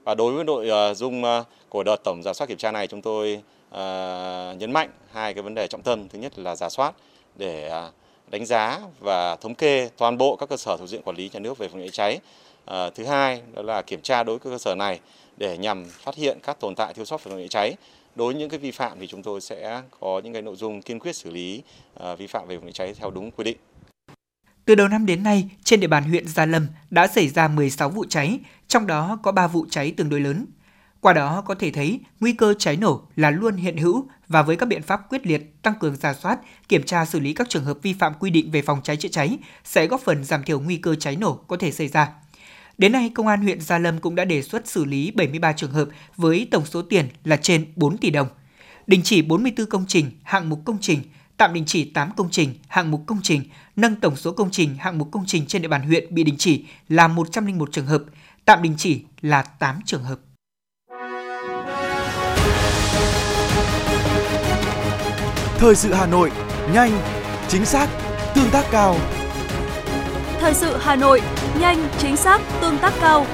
[0.04, 2.88] Và đối với nội ờ, dung ờ, của đợt tổng giả soát kiểm tra này
[2.88, 3.42] chúng tôi
[4.58, 6.10] nhấn mạnh hai cái vấn đề trọng tâm.
[6.10, 6.96] Thứ nhất là giả soát
[7.36, 7.72] để
[8.28, 11.40] đánh giá và thống kê toàn bộ các cơ sở thuộc diện quản lý nhà
[11.40, 12.20] nước về phòng cháy cháy.
[12.96, 15.00] Thứ hai đó là kiểm tra đối với cơ sở này
[15.38, 17.76] để nhằm phát hiện các tồn tại thiếu sót về phòng cháy cháy.
[18.16, 20.82] Đối với những cái vi phạm thì chúng tôi sẽ có những cái nội dung
[20.82, 21.62] kiên quyết xử lý
[22.18, 23.58] vi phạm về phòng cháy cháy theo đúng quy định.
[24.66, 27.90] Từ đầu năm đến nay, trên địa bàn huyện Gia Lâm đã xảy ra 16
[27.90, 30.46] vụ cháy, trong đó có 3 vụ cháy tương đối lớn.
[31.00, 34.56] Qua đó có thể thấy nguy cơ cháy nổ là luôn hiện hữu và với
[34.56, 37.64] các biện pháp quyết liệt tăng cường giả soát, kiểm tra xử lý các trường
[37.64, 40.60] hợp vi phạm quy định về phòng cháy chữa cháy sẽ góp phần giảm thiểu
[40.60, 42.10] nguy cơ cháy nổ có thể xảy ra.
[42.78, 45.72] Đến nay, Công an huyện Gia Lâm cũng đã đề xuất xử lý 73 trường
[45.72, 48.28] hợp với tổng số tiền là trên 4 tỷ đồng.
[48.88, 51.00] Đình chỉ 44 công trình, hạng mục công trình,
[51.38, 53.44] tạm đình chỉ 8 công trình, hạng mục công trình,
[53.76, 56.36] nâng tổng số công trình, hạng mục công trình trên địa bàn huyện bị đình
[56.38, 58.04] chỉ là 101 trường hợp,
[58.46, 60.20] tạm đình chỉ là 8 trường hợp.
[65.58, 66.32] Thời sự Hà Nội,
[66.74, 66.92] nhanh,
[67.48, 67.90] chính xác,
[68.36, 68.96] tương tác cao.
[70.40, 71.22] Thời sự Hà Nội,
[71.60, 73.26] nhanh, chính xác, tương tác cao.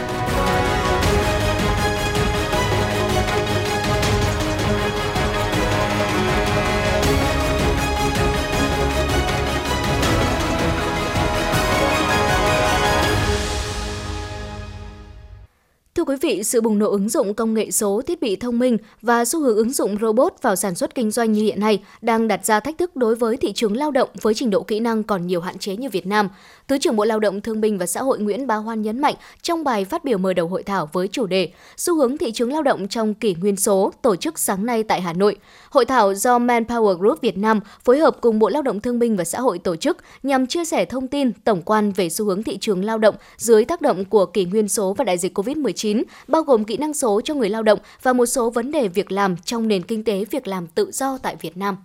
[16.02, 18.78] Thưa quý vị, sự bùng nổ ứng dụng công nghệ số, thiết bị thông minh
[19.02, 22.28] và xu hướng ứng dụng robot vào sản xuất kinh doanh như hiện nay đang
[22.28, 25.04] đặt ra thách thức đối với thị trường lao động với trình độ kỹ năng
[25.04, 26.30] còn nhiều hạn chế như Việt Nam.
[26.68, 29.16] Thứ trưởng Bộ Lao động Thương binh và Xã hội Nguyễn Bá Hoan nhấn mạnh
[29.42, 32.52] trong bài phát biểu mở đầu hội thảo với chủ đề Xu hướng thị trường
[32.52, 35.36] lao động trong kỷ nguyên số tổ chức sáng nay tại Hà Nội.
[35.70, 39.18] Hội thảo do Manpower Group Việt Nam phối hợp cùng Bộ Lao động Thương binh
[39.18, 42.44] và Xã hội tổ chức nhằm chia sẻ thông tin tổng quan về xu hướng
[42.44, 46.04] thị trường lao động dưới tác động của kỷ nguyên số và đại dịch COVID-19,
[46.28, 49.12] bao gồm kỹ năng số cho người lao động và một số vấn đề việc
[49.12, 51.78] làm trong nền kinh tế việc làm tự do tại Việt Nam.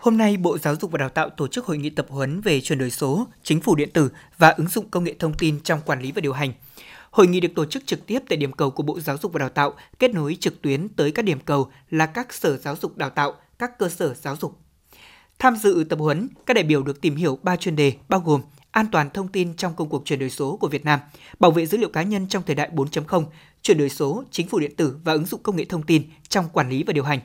[0.00, 2.60] Hôm nay, Bộ Giáo dục và Đào tạo tổ chức hội nghị tập huấn về
[2.60, 5.80] chuyển đổi số, chính phủ điện tử và ứng dụng công nghệ thông tin trong
[5.86, 6.52] quản lý và điều hành.
[7.10, 9.38] Hội nghị được tổ chức trực tiếp tại điểm cầu của Bộ Giáo dục và
[9.38, 12.96] Đào tạo, kết nối trực tuyến tới các điểm cầu là các sở giáo dục
[12.96, 14.58] đào tạo, các cơ sở giáo dục.
[15.38, 18.40] Tham dự tập huấn, các đại biểu được tìm hiểu 3 chuyên đề bao gồm
[18.70, 21.00] an toàn thông tin trong công cuộc chuyển đổi số của Việt Nam,
[21.40, 23.24] bảo vệ dữ liệu cá nhân trong thời đại 4.0,
[23.62, 26.48] chuyển đổi số, chính phủ điện tử và ứng dụng công nghệ thông tin trong
[26.52, 27.20] quản lý và điều hành.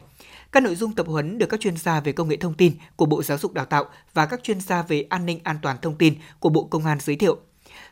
[0.56, 3.06] Các nội dung tập huấn được các chuyên gia về công nghệ thông tin của
[3.06, 5.96] Bộ Giáo dục Đào tạo và các chuyên gia về an ninh an toàn thông
[5.96, 7.38] tin của Bộ Công an giới thiệu.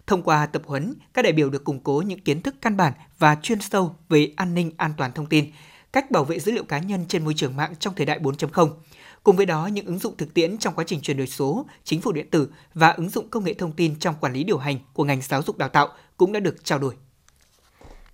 [0.07, 2.93] Thông qua tập huấn, các đại biểu được củng cố những kiến thức căn bản
[3.19, 5.45] và chuyên sâu về an ninh an toàn thông tin,
[5.93, 8.69] cách bảo vệ dữ liệu cá nhân trên môi trường mạng trong thời đại 4.0.
[9.23, 12.01] Cùng với đó, những ứng dụng thực tiễn trong quá trình chuyển đổi số, chính
[12.01, 14.77] phủ điện tử và ứng dụng công nghệ thông tin trong quản lý điều hành
[14.93, 16.95] của ngành giáo dục đào tạo cũng đã được trao đổi.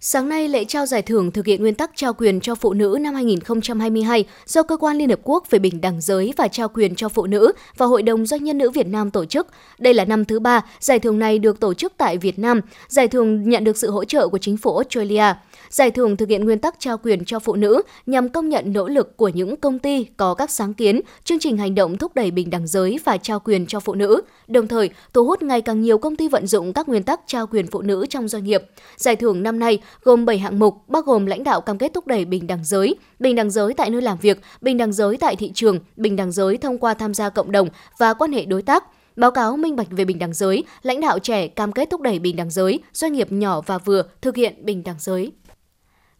[0.01, 2.97] Sáng nay, lễ trao giải thưởng thực hiện nguyên tắc trao quyền cho phụ nữ
[3.01, 6.95] năm 2022 do Cơ quan Liên Hợp Quốc về Bình đẳng giới và trao quyền
[6.95, 9.47] cho phụ nữ và Hội đồng Doanh nhân nữ Việt Nam tổ chức.
[9.79, 12.61] Đây là năm thứ ba giải thưởng này được tổ chức tại Việt Nam.
[12.87, 15.33] Giải thưởng nhận được sự hỗ trợ của chính phủ Australia.
[15.69, 18.87] Giải thưởng thực hiện nguyên tắc trao quyền cho phụ nữ nhằm công nhận nỗ
[18.87, 22.31] lực của những công ty có các sáng kiến, chương trình hành động thúc đẩy
[22.31, 25.81] bình đẳng giới và trao quyền cho phụ nữ, đồng thời thu hút ngày càng
[25.81, 28.63] nhiều công ty vận dụng các nguyên tắc trao quyền phụ nữ trong doanh nghiệp.
[28.97, 32.07] Giải thưởng năm nay gồm 7 hạng mục bao gồm lãnh đạo cam kết thúc
[32.07, 35.35] đẩy bình đẳng giới, bình đẳng giới tại nơi làm việc, bình đẳng giới tại
[35.35, 38.61] thị trường, bình đẳng giới thông qua tham gia cộng đồng và quan hệ đối
[38.61, 38.83] tác,
[39.15, 42.19] Báo cáo minh bạch về bình đẳng giới, lãnh đạo trẻ cam kết thúc đẩy
[42.19, 45.31] bình đẳng giới, doanh nghiệp nhỏ và vừa thực hiện bình đẳng giới.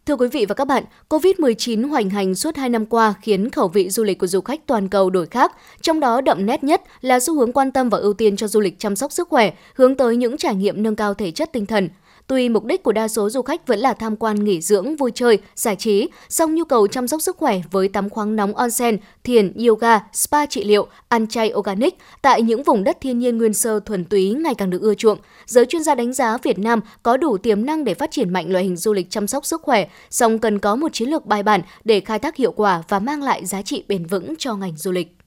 [0.06, 3.68] Thưa quý vị và các bạn, COVID-19 hoành hành suốt 2 năm qua khiến khẩu
[3.68, 6.82] vị du lịch của du khách toàn cầu đổi khác, trong đó đậm nét nhất
[7.00, 9.52] là xu hướng quan tâm và ưu tiên cho du lịch chăm sóc sức khỏe,
[9.74, 11.88] hướng tới những trải nghiệm nâng cao thể chất tinh thần,
[12.30, 15.10] Tuy mục đích của đa số du khách vẫn là tham quan nghỉ dưỡng, vui
[15.14, 18.98] chơi, giải trí, song nhu cầu chăm sóc sức khỏe với tắm khoáng nóng onsen,
[19.24, 23.54] thiền, yoga, spa trị liệu, ăn chay organic tại những vùng đất thiên nhiên nguyên
[23.54, 25.18] sơ thuần túy ngày càng được ưa chuộng.
[25.46, 28.52] Giới chuyên gia đánh giá Việt Nam có đủ tiềm năng để phát triển mạnh
[28.52, 31.42] loại hình du lịch chăm sóc sức khỏe, song cần có một chiến lược bài
[31.42, 34.76] bản để khai thác hiệu quả và mang lại giá trị bền vững cho ngành
[34.76, 35.19] du lịch.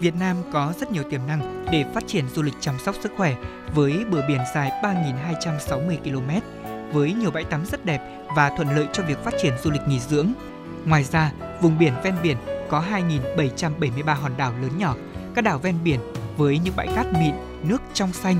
[0.00, 3.12] Việt Nam có rất nhiều tiềm năng để phát triển du lịch chăm sóc sức
[3.16, 3.34] khỏe
[3.74, 6.30] với bờ biển dài 3.260 km,
[6.92, 8.00] với nhiều bãi tắm rất đẹp
[8.36, 10.32] và thuận lợi cho việc phát triển du lịch nghỉ dưỡng.
[10.84, 12.36] Ngoài ra, vùng biển ven biển
[12.68, 12.84] có
[13.36, 14.94] 2.773 hòn đảo lớn nhỏ,
[15.34, 16.00] các đảo ven biển
[16.36, 18.36] với những bãi cát mịn, nước trong xanh.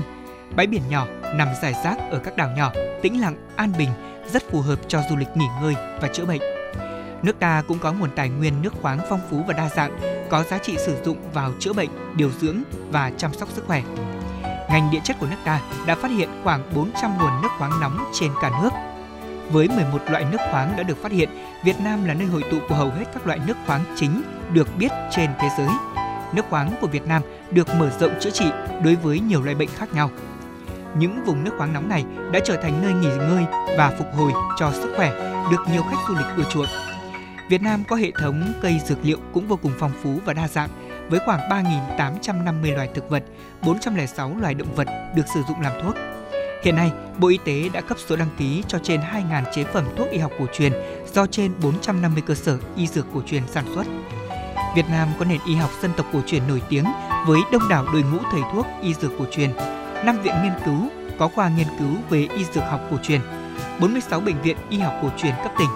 [0.55, 3.89] Bãi biển nhỏ nằm rải rác ở các đảo nhỏ, tĩnh lặng, an bình,
[4.33, 6.56] rất phù hợp cho du lịch nghỉ ngơi và chữa bệnh.
[7.23, 9.97] Nước ta cũng có nguồn tài nguyên nước khoáng phong phú và đa dạng,
[10.29, 13.83] có giá trị sử dụng vào chữa bệnh, điều dưỡng và chăm sóc sức khỏe.
[14.69, 18.11] Ngành địa chất của nước ta đã phát hiện khoảng 400 nguồn nước khoáng nóng
[18.13, 18.69] trên cả nước.
[19.51, 21.29] Với 11 loại nước khoáng đã được phát hiện,
[21.63, 24.21] Việt Nam là nơi hội tụ của hầu hết các loại nước khoáng chính
[24.53, 25.69] được biết trên thế giới.
[26.33, 28.45] Nước khoáng của Việt Nam được mở rộng chữa trị
[28.83, 30.09] đối với nhiều loại bệnh khác nhau.
[30.97, 33.45] Những vùng nước khoáng nóng này đã trở thành nơi nghỉ ngơi
[33.77, 35.11] và phục hồi cho sức khỏe,
[35.51, 36.86] được nhiều khách du lịch ưa chuộng
[37.49, 40.47] Việt Nam có hệ thống cây dược liệu cũng vô cùng phong phú và đa
[40.47, 40.69] dạng
[41.09, 43.23] với khoảng 3.850 loài thực vật,
[43.61, 45.95] 406 loài động vật được sử dụng làm thuốc.
[46.63, 49.85] Hiện nay, Bộ Y tế đã cấp số đăng ký cho trên 2.000 chế phẩm
[49.97, 50.73] thuốc y học cổ truyền
[51.13, 53.87] do trên 450 cơ sở y dược cổ truyền sản xuất.
[54.75, 56.85] Việt Nam có nền y học dân tộc cổ truyền nổi tiếng
[57.27, 59.49] với đông đảo đội ngũ thầy thuốc y dược cổ truyền,
[60.05, 63.21] 5 viện nghiên cứu có khoa nghiên cứu về y dược học cổ truyền,
[63.79, 65.69] 46 bệnh viện y học cổ truyền cấp tỉnh,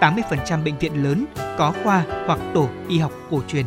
[0.00, 1.24] 80% bệnh viện lớn
[1.58, 3.64] có khoa hoặc tổ y học cổ truyền.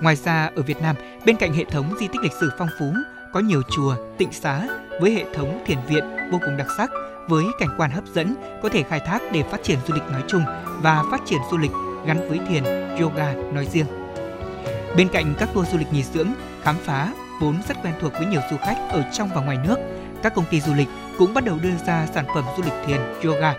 [0.00, 2.92] Ngoài ra, ở Việt Nam, bên cạnh hệ thống di tích lịch sử phong phú,
[3.32, 4.66] có nhiều chùa, tịnh xá
[5.00, 6.90] với hệ thống thiền viện vô cùng đặc sắc,
[7.28, 10.22] với cảnh quan hấp dẫn có thể khai thác để phát triển du lịch nói
[10.28, 10.42] chung
[10.82, 11.70] và phát triển du lịch
[12.06, 12.64] gắn với thiền,
[13.00, 13.86] yoga nói riêng.
[14.96, 16.28] Bên cạnh các tour du lịch nghỉ dưỡng,
[16.62, 19.76] khám phá vốn rất quen thuộc với nhiều du khách ở trong và ngoài nước,
[20.22, 20.88] các công ty du lịch
[21.18, 23.54] cũng bắt đầu đưa ra sản phẩm du lịch thiền, yoga.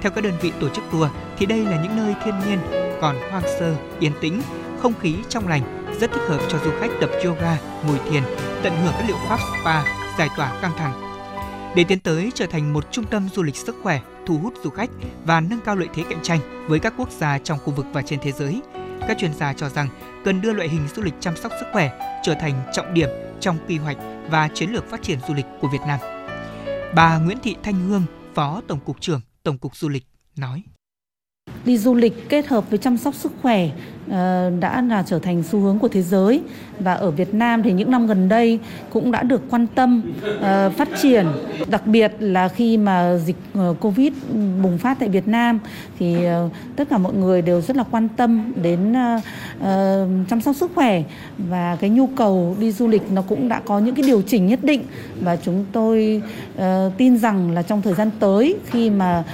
[0.00, 2.58] Theo các đơn vị tổ chức tour thì đây là những nơi thiên nhiên
[3.00, 4.42] còn hoang sơ, yên tĩnh,
[4.78, 8.22] không khí trong lành, rất thích hợp cho du khách tập yoga, ngồi thiền,
[8.62, 9.82] tận hưởng các liệu pháp spa,
[10.18, 10.92] giải tỏa căng thẳng.
[11.76, 14.70] Để tiến tới trở thành một trung tâm du lịch sức khỏe, thu hút du
[14.70, 14.90] khách
[15.24, 18.02] và nâng cao lợi thế cạnh tranh với các quốc gia trong khu vực và
[18.02, 18.60] trên thế giới,
[19.08, 19.88] các chuyên gia cho rằng
[20.24, 23.08] cần đưa loại hình du lịch chăm sóc sức khỏe trở thành trọng điểm
[23.40, 23.96] trong quy hoạch
[24.30, 26.00] và chiến lược phát triển du lịch của Việt Nam.
[26.94, 28.02] Bà Nguyễn Thị Thanh Hương,
[28.34, 30.06] Phó Tổng cục trưởng Tổng cục Du lịch
[30.36, 30.62] nói:
[31.64, 33.70] Đi du lịch kết hợp với chăm sóc sức khỏe
[34.10, 36.42] Ờ, đã là trở thành xu hướng của thế giới.
[36.78, 38.58] Và ở Việt Nam thì những năm gần đây
[38.90, 40.02] cũng đã được quan tâm
[40.40, 41.26] ờ, phát triển.
[41.70, 44.12] Đặc biệt là khi mà dịch ờ, Covid
[44.62, 45.58] bùng phát tại Việt Nam
[45.98, 46.16] thì
[46.76, 48.94] tất cả mọi người đều rất là quan tâm đến
[50.30, 51.02] chăm sóc sức khỏe.
[51.38, 54.46] Và cái nhu cầu đi du lịch nó cũng đã có những cái điều chỉnh
[54.46, 54.82] nhất định.
[55.20, 56.22] Và chúng tôi
[56.96, 59.24] tin rằng là trong thời gian tới khi mà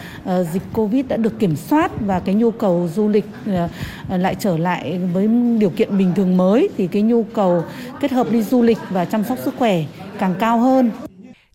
[0.52, 3.26] dịch Covid đã được kiểm soát và cái nhu cầu du lịch
[4.08, 7.64] lại trở lại lại với điều kiện bình thường mới thì cái nhu cầu
[8.00, 9.85] kết hợp đi du lịch và chăm sóc sức khỏe
[10.18, 10.90] càng cao hơn.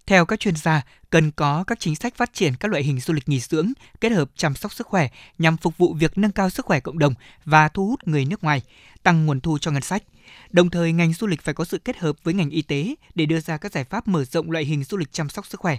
[0.07, 3.13] Theo các chuyên gia, cần có các chính sách phát triển các loại hình du
[3.13, 6.49] lịch nghỉ dưỡng kết hợp chăm sóc sức khỏe nhằm phục vụ việc nâng cao
[6.49, 7.13] sức khỏe cộng đồng
[7.45, 8.61] và thu hút người nước ngoài,
[9.03, 10.03] tăng nguồn thu cho ngân sách.
[10.51, 13.25] Đồng thời, ngành du lịch phải có sự kết hợp với ngành y tế để
[13.25, 15.77] đưa ra các giải pháp mở rộng loại hình du lịch chăm sóc sức khỏe.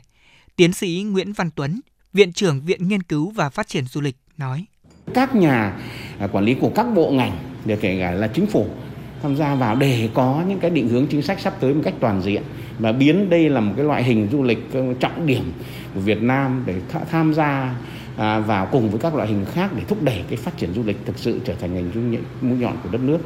[0.56, 1.80] Tiến sĩ Nguyễn Văn Tuấn,
[2.12, 4.64] Viện trưởng Viện Nghiên cứu và Phát triển Du lịch nói
[5.14, 5.72] các nhà
[6.18, 7.32] à, quản lý của các bộ ngành,
[7.64, 8.66] để kể cả là chính phủ
[9.22, 11.94] tham gia vào để có những cái định hướng chính sách sắp tới một cách
[12.00, 12.42] toàn diện.
[12.78, 15.52] Và biến đây là một cái loại hình du lịch ờ, trọng điểm
[15.94, 16.74] của Việt Nam để
[17.10, 17.74] tham gia
[18.16, 20.82] à, vào cùng với các loại hình khác để thúc đẩy cái phát triển du
[20.82, 23.18] lịch thực sự trở thành ngành du lịch mũi nhọn của đất nước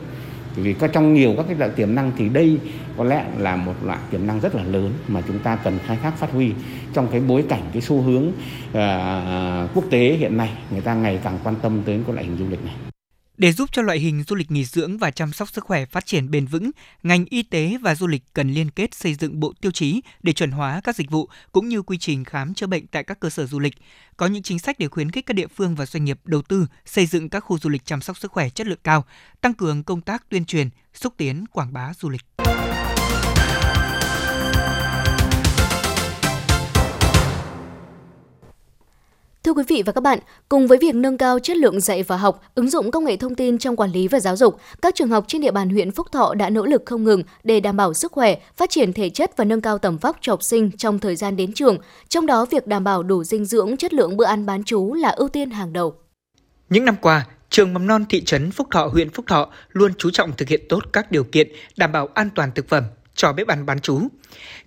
[0.57, 2.59] vì có trong nhiều các cái loại tiềm năng thì đây
[2.97, 5.99] có lẽ là một loại tiềm năng rất là lớn mà chúng ta cần khai
[6.03, 6.53] thác phát huy
[6.93, 11.21] trong cái bối cảnh cái xu hướng uh, quốc tế hiện nay người ta ngày
[11.25, 12.94] càng quan tâm tới cái loại hình du lịch này.
[13.37, 16.07] Để giúp cho loại hình du lịch nghỉ dưỡng và chăm sóc sức khỏe phát
[16.07, 16.71] triển bền vững,
[17.03, 20.33] ngành y tế và du lịch cần liên kết xây dựng bộ tiêu chí để
[20.33, 23.31] chuẩn hóa các dịch vụ cũng như quy trình khám chữa bệnh tại các cơ
[23.31, 23.75] sở du lịch.
[24.17, 26.67] Có những chính sách để khuyến khích các địa phương và doanh nghiệp đầu tư
[26.85, 29.05] xây dựng các khu du lịch chăm sóc sức khỏe chất lượng cao,
[29.41, 32.25] tăng cường công tác tuyên truyền, xúc tiến quảng bá du lịch.
[39.45, 42.17] Thưa quý vị và các bạn, cùng với việc nâng cao chất lượng dạy và
[42.17, 45.09] học, ứng dụng công nghệ thông tin trong quản lý và giáo dục, các trường
[45.09, 47.95] học trên địa bàn huyện Phúc Thọ đã nỗ lực không ngừng để đảm bảo
[47.95, 50.99] sức khỏe, phát triển thể chất và nâng cao tầm vóc cho học sinh trong
[50.99, 51.79] thời gian đến trường.
[52.09, 55.09] Trong đó, việc đảm bảo đủ dinh dưỡng, chất lượng bữa ăn bán trú là
[55.09, 55.95] ưu tiên hàng đầu.
[56.71, 60.11] Những năm qua, trường mầm non thị trấn Phúc Thọ, huyện Phúc Thọ luôn chú
[60.11, 63.47] trọng thực hiện tốt các điều kiện đảm bảo an toàn thực phẩm cho bếp
[63.47, 64.01] ăn bán trú.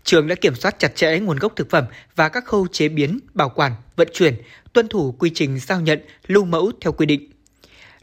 [0.03, 1.85] Trường đã kiểm soát chặt chẽ nguồn gốc thực phẩm
[2.15, 4.35] và các khâu chế biến, bảo quản, vận chuyển,
[4.77, 7.29] tuân thủ quy trình giao nhận, lưu mẫu theo quy định.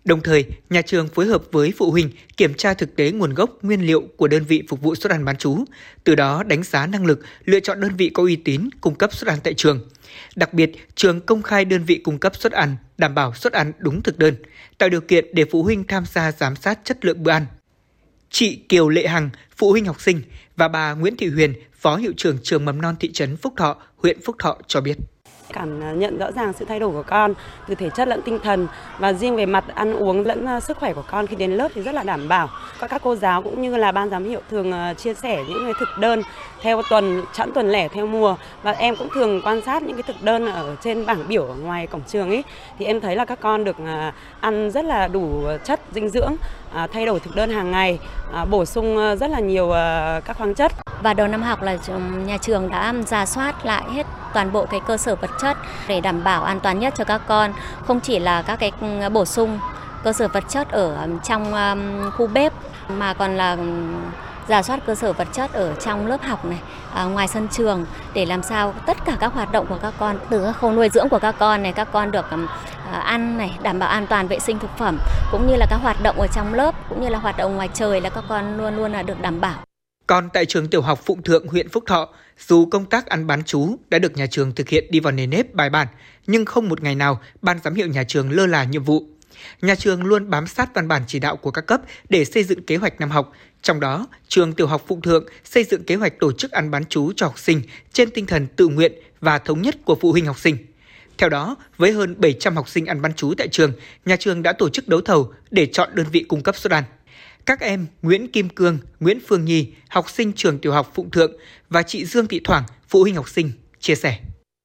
[0.05, 3.51] Đồng thời, nhà trường phối hợp với phụ huynh kiểm tra thực tế nguồn gốc
[3.63, 5.65] nguyên liệu của đơn vị phục vụ suất ăn bán trú,
[6.05, 9.15] từ đó đánh giá năng lực, lựa chọn đơn vị có uy tín cung cấp
[9.15, 9.89] suất ăn tại trường.
[10.37, 13.73] Đặc biệt, trường công khai đơn vị cung cấp suất ăn, đảm bảo suất ăn
[13.79, 14.35] đúng thực đơn,
[14.79, 17.47] tạo điều kiện để phụ huynh tham gia giám sát chất lượng bữa ăn.
[18.31, 20.23] Chị Kiều Lệ Hằng, phụ huynh học sinh
[20.57, 23.77] và bà Nguyễn Thị Huyền, phó hiệu trưởng trường mầm non thị trấn Phúc Thọ,
[23.97, 24.97] huyện Phúc Thọ cho biết
[25.53, 27.35] cảm nhận rõ ràng sự thay đổi của con
[27.69, 28.67] từ thể chất lẫn tinh thần.
[28.99, 31.69] Và riêng về mặt ăn uống lẫn à, sức khỏe của con khi đến lớp
[31.75, 32.49] thì rất là đảm bảo.
[32.81, 35.65] Các các cô giáo cũng như là ban giám hiệu thường à, chia sẻ những
[35.65, 36.23] cái thực đơn
[36.61, 38.37] theo tuần, chẵn tuần lẻ theo mùa.
[38.63, 41.55] Và em cũng thường quan sát những cái thực đơn ở trên bảng biểu ở
[41.55, 42.45] ngoài cổng trường ấy.
[42.79, 46.37] Thì em thấy là các con được à, ăn rất là đủ chất dinh dưỡng.
[46.75, 47.99] À, thay đổi thực đơn hàng ngày
[48.33, 50.73] à, bổ sung ờ, rất là nhiều ờ, các khoáng chất.
[51.03, 54.67] Và đầu năm học là ừ, nhà trường đã ra soát lại hết toàn bộ
[54.67, 55.57] cái cơ sở vật chất
[55.89, 57.53] để đảm bảo an toàn nhất cho các con.
[57.87, 59.59] Không chỉ là các cái ừ, bổ sung
[60.05, 61.53] cơ sở vật chất ở trong
[62.17, 62.53] khu bếp,
[62.89, 63.67] mà còn là ừ,
[64.49, 66.59] giả soát cơ sở vật chất ở trong lớp học này,
[66.95, 70.19] à, ngoài sân trường để làm sao tất cả các hoạt động của các con
[70.31, 72.37] từ khâu nuôi dưỡng của các con này, các con được à,
[72.93, 74.99] à, ăn này, đảm bảo an toàn vệ sinh thực phẩm
[75.33, 77.69] cũng như là các hoạt động ở trong lớp cũng như là hoạt động ngoài
[77.75, 79.59] trời là các con luôn luôn là được đảm bảo.
[80.07, 82.09] Còn tại trường tiểu học Phụng Thượng, huyện Phúc Thọ,
[82.49, 85.31] dù công tác ăn bán chú đã được nhà trường thực hiện đi vào nền
[85.31, 85.87] nếp bài bản,
[86.27, 89.03] nhưng không một ngày nào ban giám hiệu nhà trường lơ là nhiệm vụ.
[89.63, 92.63] Nhà trường luôn bám sát văn bản chỉ đạo của các cấp để xây dựng
[92.63, 93.33] kế hoạch năm học.
[93.63, 96.85] Trong đó, trường tiểu học Phụng Thượng xây dựng kế hoạch tổ chức ăn bán
[96.89, 100.27] chú cho học sinh trên tinh thần tự nguyện và thống nhất của phụ huynh
[100.27, 100.57] học sinh.
[101.19, 103.73] Theo đó, với hơn 700 học sinh ăn bán chú tại trường,
[104.05, 106.85] nhà trường đã tổ chức đấu thầu để chọn đơn vị cung cấp suất ăn.
[107.47, 111.33] Các em Nguyễn Kim Cương, Nguyễn Phương Nhi, học sinh trường tiểu học Phụng Thượng
[111.69, 114.19] và chị Dương Thị Thoảng, phụ huynh học sinh, chia sẻ.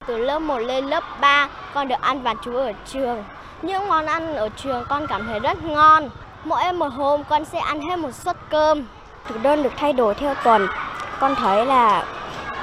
[0.07, 3.23] Từ lớp 1 lên lớp 3, con được ăn bán chú ở trường.
[3.61, 6.09] Những món ăn ở trường con cảm thấy rất ngon.
[6.43, 8.83] Mỗi một hôm con sẽ ăn hết một suất cơm.
[9.27, 10.67] Thực đơn được thay đổi theo tuần.
[11.19, 12.05] Con thấy là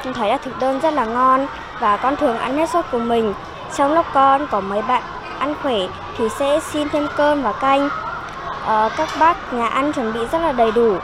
[0.04, 1.46] con thấy là thực đơn rất là ngon
[1.80, 3.34] và con thường ăn hết suất của mình.
[3.76, 5.02] Trong lúc con có mấy bạn
[5.38, 5.78] ăn khỏe
[6.18, 7.88] thì sẽ xin thêm cơm và canh.
[8.64, 10.98] Ờ, các bác nhà ăn chuẩn bị rất là đầy đủ.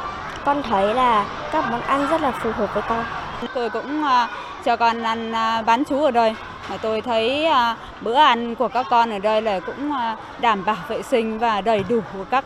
[0.44, 3.04] Con thấy là các món ăn rất là phù hợp với con.
[3.54, 4.28] Tôi cũng à,
[4.64, 6.34] cho con ăn à, bán chú ở đây.
[6.70, 10.64] Mà tôi thấy à, bữa ăn của các con ở đây là cũng à, đảm
[10.64, 12.44] bảo vệ sinh và đầy đủ các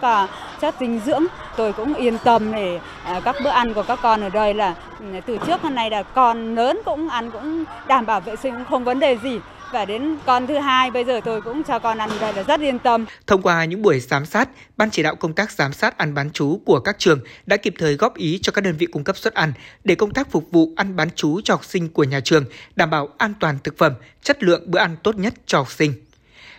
[0.60, 1.24] chất dinh dưỡng.
[1.56, 2.80] Tôi cũng yên tâm để
[3.24, 6.02] các bữa ăn của các con ở đây là ừ, từ trước hôm nay là
[6.02, 9.40] con lớn cũng ăn cũng đảm bảo vệ sinh, không vấn đề gì
[9.72, 12.60] và đến con thứ hai bây giờ tôi cũng cho con ăn đây là rất
[12.60, 13.04] yên tâm.
[13.26, 16.30] Thông qua những buổi giám sát, Ban chỉ đạo công tác giám sát ăn bán
[16.32, 19.16] chú của các trường đã kịp thời góp ý cho các đơn vị cung cấp
[19.16, 19.52] suất ăn
[19.84, 22.44] để công tác phục vụ ăn bán chú cho học sinh của nhà trường
[22.76, 25.92] đảm bảo an toàn thực phẩm, chất lượng bữa ăn tốt nhất cho học sinh.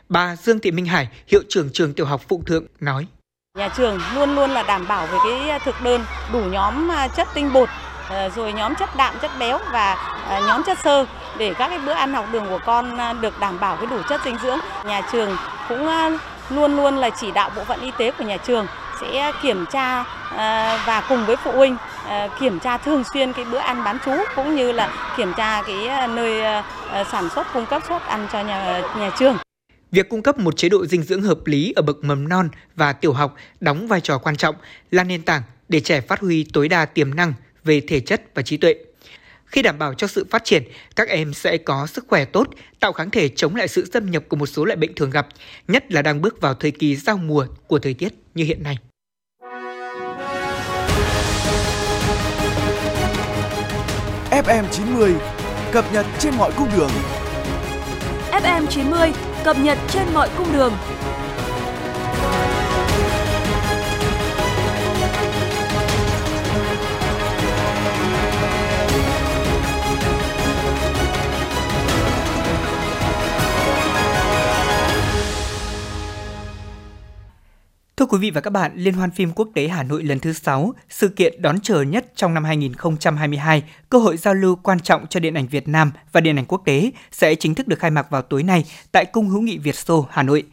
[0.09, 3.07] Bà Dương Thị Minh Hải, hiệu trưởng trường tiểu học Phụng Thượng nói:
[3.57, 7.53] Nhà trường luôn luôn là đảm bảo về cái thực đơn đủ nhóm chất tinh
[7.53, 7.69] bột
[8.35, 9.97] rồi nhóm chất đạm, chất béo và
[10.47, 11.05] nhóm chất xơ
[11.39, 14.01] để các cái bữa ăn học đường của con à, được đảm bảo cái đủ
[14.09, 14.59] chất dinh dưỡng.
[14.85, 15.37] Nhà trường
[15.69, 16.11] cũng à,
[16.49, 18.67] luôn luôn là chỉ đạo bộ phận y tế của nhà trường
[19.01, 20.03] sẽ kiểm tra
[20.35, 21.77] à, và cùng với phụ huynh
[22.39, 26.07] kiểm tra thường xuyên cái bữa ăn bán chú, cũng như là kiểm tra cái
[26.07, 26.63] nơi
[27.11, 29.37] sản xuất, cung cấp suất ăn cho nhà nhà trường.
[29.91, 32.93] Việc cung cấp một chế độ dinh dưỡng hợp lý ở bậc mầm non và
[32.93, 34.55] tiểu học đóng vai trò quan trọng,
[34.91, 38.41] là nền tảng để trẻ phát huy tối đa tiềm năng về thể chất và
[38.41, 38.75] trí tuệ.
[39.47, 40.63] Khi đảm bảo cho sự phát triển,
[40.95, 42.47] các em sẽ có sức khỏe tốt,
[42.79, 45.27] tạo kháng thể chống lại sự xâm nhập của một số loại bệnh thường gặp,
[45.67, 48.77] nhất là đang bước vào thời kỳ giao mùa của thời tiết như hiện nay.
[54.31, 55.13] FM90
[55.71, 56.91] cập nhật trên mọi cung đường.
[58.31, 59.11] FM90
[59.43, 60.73] cập nhật trên mọi cung đường.
[77.97, 80.33] Thưa quý vị và các bạn, Liên hoan phim quốc tế Hà Nội lần thứ
[80.33, 85.07] 6, sự kiện đón chờ nhất trong năm 2022, cơ hội giao lưu quan trọng
[85.07, 87.91] cho điện ảnh Việt Nam và điện ảnh quốc tế sẽ chính thức được khai
[87.91, 90.43] mạc vào tối nay tại Cung hữu nghị Việt Xô, Hà Nội.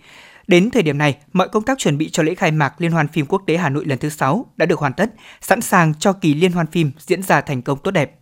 [0.47, 3.09] Đến thời điểm này, mọi công tác chuẩn bị cho lễ khai mạc Liên hoan
[3.09, 6.13] phim quốc tế Hà Nội lần thứ 6 đã được hoàn tất, sẵn sàng cho
[6.13, 8.19] kỳ liên hoan phim diễn ra thành công tốt đẹp.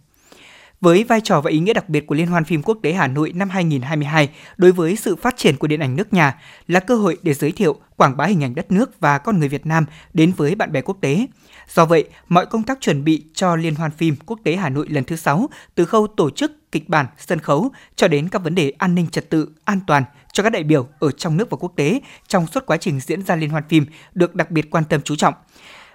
[0.83, 3.07] Với vai trò và ý nghĩa đặc biệt của Liên hoan phim quốc tế Hà
[3.07, 6.95] Nội năm 2022 đối với sự phát triển của điện ảnh nước nhà là cơ
[6.95, 9.87] hội để giới thiệu, quảng bá hình ảnh đất nước và con người Việt Nam
[10.15, 11.27] đến với bạn bè quốc tế.
[11.69, 14.87] Do vậy, mọi công tác chuẩn bị cho Liên hoan phim quốc tế Hà Nội
[14.89, 18.55] lần thứ 6 từ khâu tổ chức, kịch bản, sân khấu cho đến các vấn
[18.55, 21.57] đề an ninh trật tự, an toàn cho các đại biểu ở trong nước và
[21.57, 24.85] quốc tế trong suốt quá trình diễn ra liên hoan phim được đặc biệt quan
[24.85, 25.35] tâm chú trọng.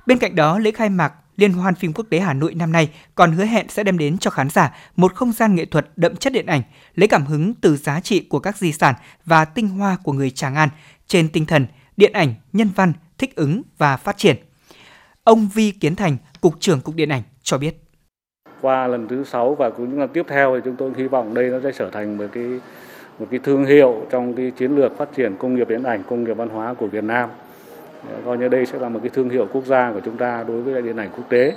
[0.06, 2.90] Bên cạnh đó, lễ khai mạc Liên hoan phim quốc tế Hà Nội năm nay
[3.16, 6.16] còn hứa hẹn sẽ đem đến cho khán giả một không gian nghệ thuật đậm
[6.16, 6.62] chất điện ảnh,
[6.96, 8.96] lấy cảm hứng từ giá trị của các di sản
[9.26, 10.70] và tinh hoa của người Tràng An
[11.08, 14.36] trên tinh thần điện ảnh, nhân văn, thích ứng và phát triển.
[15.24, 17.76] Ông Vi Kiến Thành, Cục trưởng Cục Điện ảnh cho biết.
[18.62, 21.34] Qua lần thứ 6 và cũng những lần tiếp theo thì chúng tôi hy vọng
[21.34, 22.60] đây nó sẽ trở thành một cái
[23.20, 26.24] một cái thương hiệu trong cái chiến lược phát triển công nghiệp điện ảnh, công
[26.24, 27.30] nghiệp văn hóa của Việt Nam
[28.04, 30.44] Dạ, coi như đây sẽ là một cái thương hiệu quốc gia của chúng ta
[30.48, 31.56] đối với điện ảnh quốc tế.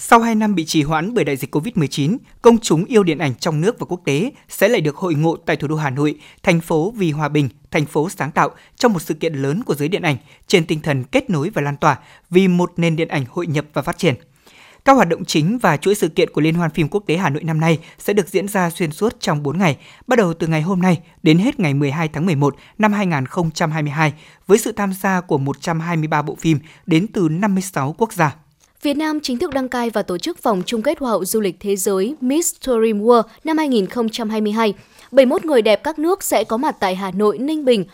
[0.00, 3.34] Sau 2 năm bị trì hoãn bởi đại dịch Covid-19, công chúng yêu điện ảnh
[3.34, 6.14] trong nước và quốc tế sẽ lại được hội ngộ tại thủ đô Hà Nội,
[6.42, 9.74] thành phố vì hòa bình, thành phố sáng tạo trong một sự kiện lớn của
[9.74, 11.98] giới điện ảnh trên tinh thần kết nối và lan tỏa
[12.30, 14.14] vì một nền điện ảnh hội nhập và phát triển.
[14.88, 17.30] Các hoạt động chính và chuỗi sự kiện của Liên hoan phim quốc tế Hà
[17.30, 19.76] Nội năm nay sẽ được diễn ra xuyên suốt trong 4 ngày,
[20.06, 24.12] bắt đầu từ ngày hôm nay đến hết ngày 12 tháng 11 năm 2022,
[24.46, 28.36] với sự tham gia của 123 bộ phim đến từ 56 quốc gia.
[28.82, 31.40] Việt Nam chính thức đăng cai và tổ chức vòng chung kết Hoa hậu du
[31.40, 34.74] lịch thế giới Miss Tourism World năm 2022.
[35.12, 37.84] 71 người đẹp các nước sẽ có mặt tại Hà Nội, Ninh Bình,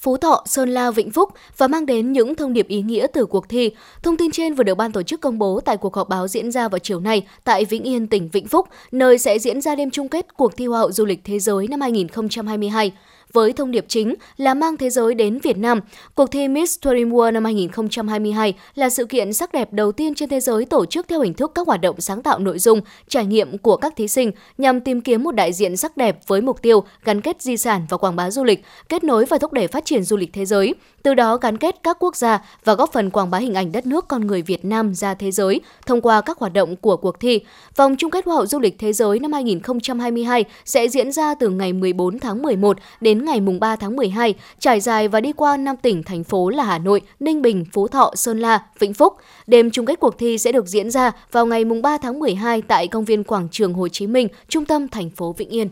[0.00, 3.26] Phú Thọ, Sơn La, Vĩnh Phúc và mang đến những thông điệp ý nghĩa từ
[3.26, 3.70] cuộc thi.
[4.02, 6.50] Thông tin trên vừa được ban tổ chức công bố tại cuộc họp báo diễn
[6.50, 9.90] ra vào chiều nay tại Vĩnh Yên, tỉnh Vĩnh Phúc, nơi sẽ diễn ra đêm
[9.90, 12.92] chung kết cuộc thi Hoa hậu du lịch thế giới năm 2022
[13.32, 15.80] với thông điệp chính là mang thế giới đến Việt Nam.
[16.14, 20.28] Cuộc thi Miss Tourism World năm 2022 là sự kiện sắc đẹp đầu tiên trên
[20.28, 23.26] thế giới tổ chức theo hình thức các hoạt động sáng tạo nội dung, trải
[23.26, 26.62] nghiệm của các thí sinh nhằm tìm kiếm một đại diện sắc đẹp với mục
[26.62, 29.66] tiêu gắn kết di sản và quảng bá du lịch, kết nối và thúc đẩy
[29.66, 32.92] phát triển du lịch thế giới, từ đó gắn kết các quốc gia và góp
[32.92, 36.00] phần quảng bá hình ảnh đất nước con người Việt Nam ra thế giới thông
[36.00, 37.40] qua các hoạt động của cuộc thi.
[37.76, 41.48] Vòng chung kết Hoa hậu du lịch thế giới năm 2022 sẽ diễn ra từ
[41.48, 45.56] ngày 14 tháng 11 đến ngày mùng 3 tháng 12, trải dài và đi qua
[45.56, 49.16] 5 tỉnh, thành phố là Hà Nội, Ninh Bình, Phú Thọ, Sơn La, Vĩnh Phúc.
[49.46, 52.62] Đêm chung kết cuộc thi sẽ được diễn ra vào ngày mùng 3 tháng 12
[52.62, 55.68] tại công viên Quảng trường Hồ Chí Minh, trung tâm thành phố Vĩnh Yên.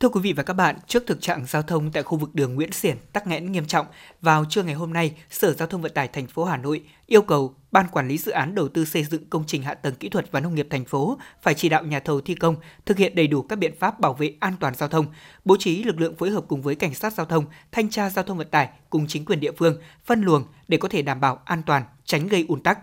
[0.00, 2.54] Thưa quý vị và các bạn, trước thực trạng giao thông tại khu vực đường
[2.54, 3.86] Nguyễn Xiển tắc nghẽn nghiêm trọng,
[4.20, 7.22] vào trưa ngày hôm nay, Sở Giao thông Vận tải thành phố Hà Nội yêu
[7.22, 10.08] cầu Ban quản lý dự án đầu tư xây dựng công trình hạ tầng kỹ
[10.08, 13.14] thuật và nông nghiệp thành phố phải chỉ đạo nhà thầu thi công thực hiện
[13.14, 15.06] đầy đủ các biện pháp bảo vệ an toàn giao thông,
[15.44, 18.24] bố trí lực lượng phối hợp cùng với cảnh sát giao thông, thanh tra giao
[18.24, 21.40] thông vận tải cùng chính quyền địa phương phân luồng để có thể đảm bảo
[21.44, 22.78] an toàn, tránh gây ùn tắc.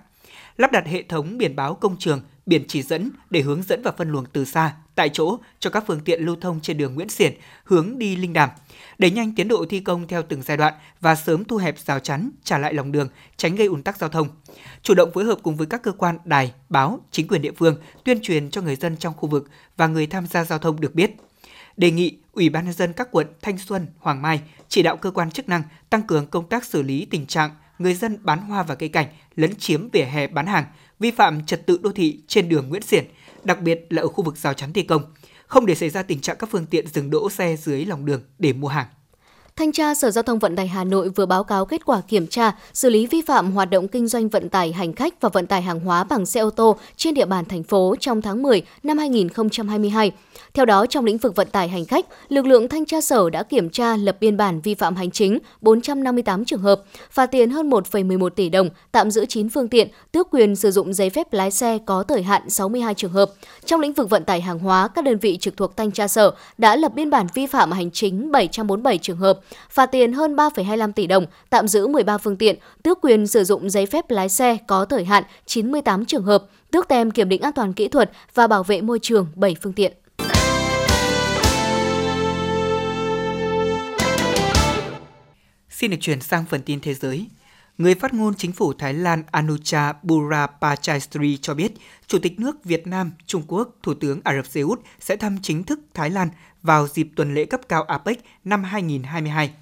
[0.57, 3.91] Lắp đặt hệ thống biển báo công trường, biển chỉ dẫn để hướng dẫn và
[3.91, 7.09] phân luồng từ xa, tại chỗ cho các phương tiện lưu thông trên đường Nguyễn
[7.09, 7.33] Xiển
[7.63, 8.49] hướng đi Linh Đàm,
[8.97, 11.99] đẩy nhanh tiến độ thi công theo từng giai đoạn và sớm thu hẹp rào
[11.99, 14.27] chắn, trả lại lòng đường, tránh gây ùn tắc giao thông.
[14.81, 17.77] Chủ động phối hợp cùng với các cơ quan, đài, báo, chính quyền địa phương
[18.03, 20.95] tuyên truyền cho người dân trong khu vực và người tham gia giao thông được
[20.95, 21.11] biết.
[21.77, 25.11] Đề nghị Ủy ban nhân dân các quận Thanh Xuân, Hoàng Mai chỉ đạo cơ
[25.11, 28.63] quan chức năng tăng cường công tác xử lý tình trạng người dân bán hoa
[28.63, 30.65] và cây cảnh lấn chiếm vỉa hè bán hàng,
[30.99, 33.05] vi phạm trật tự đô thị trên đường Nguyễn Xiển,
[33.43, 35.01] đặc biệt là ở khu vực rào chắn thi công,
[35.47, 38.21] không để xảy ra tình trạng các phương tiện dừng đỗ xe dưới lòng đường
[38.39, 38.87] để mua hàng.
[39.55, 42.27] Thanh tra Sở Giao thông Vận tải Hà Nội vừa báo cáo kết quả kiểm
[42.27, 45.47] tra, xử lý vi phạm hoạt động kinh doanh vận tải hành khách và vận
[45.47, 48.61] tải hàng hóa bằng xe ô tô trên địa bàn thành phố trong tháng 10
[48.83, 50.11] năm 2022.
[50.53, 53.43] Theo đó, trong lĩnh vực vận tải hành khách, lực lượng thanh tra sở đã
[53.43, 56.81] kiểm tra lập biên bản vi phạm hành chính 458 trường hợp,
[57.11, 60.93] phạt tiền hơn 1,11 tỷ đồng, tạm giữ 9 phương tiện, tước quyền sử dụng
[60.93, 63.31] giấy phép lái xe có thời hạn 62 trường hợp.
[63.65, 66.31] Trong lĩnh vực vận tải hàng hóa, các đơn vị trực thuộc thanh tra sở
[66.57, 70.91] đã lập biên bản vi phạm hành chính 747 trường hợp, phạt tiền hơn 3,25
[70.91, 74.57] tỷ đồng, tạm giữ 13 phương tiện, tước quyền sử dụng giấy phép lái xe
[74.67, 78.47] có thời hạn 98 trường hợp, tước tem kiểm định an toàn kỹ thuật và
[78.47, 79.93] bảo vệ môi trường 7 phương tiện.
[85.77, 87.27] Xin được chuyển sang phần tin thế giới.
[87.77, 91.71] Người phát ngôn chính phủ Thái Lan Anucha Burapachaisri cho biết,
[92.07, 95.37] Chủ tịch nước Việt Nam, Trung Quốc, Thủ tướng Ả Rập Xê Út sẽ thăm
[95.41, 96.29] chính thức Thái Lan
[96.61, 99.53] vào dịp tuần lễ cấp cao APEC năm 2022.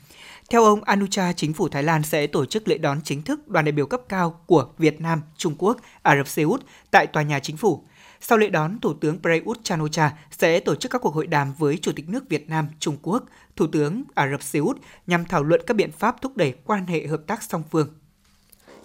[0.50, 3.66] Theo ông Anucha, chính phủ Thái Lan sẽ tổ chức lễ đón chính thức đoàn
[3.66, 7.24] đại biểu cấp cao của Việt Nam, Trung Quốc, Ả Rập Xê Út tại tòa
[7.24, 7.84] nhà chính phủ.
[8.28, 11.78] Sau lễ đón, Thủ tướng Prayut Chan-o-cha sẽ tổ chức các cuộc hội đàm với
[11.78, 13.24] Chủ tịch nước Việt Nam, Trung Quốc,
[13.56, 16.88] Thủ tướng Ả Rập Xê Út nhằm thảo luận các biện pháp thúc đẩy quan
[16.88, 17.88] hệ hợp tác song phương.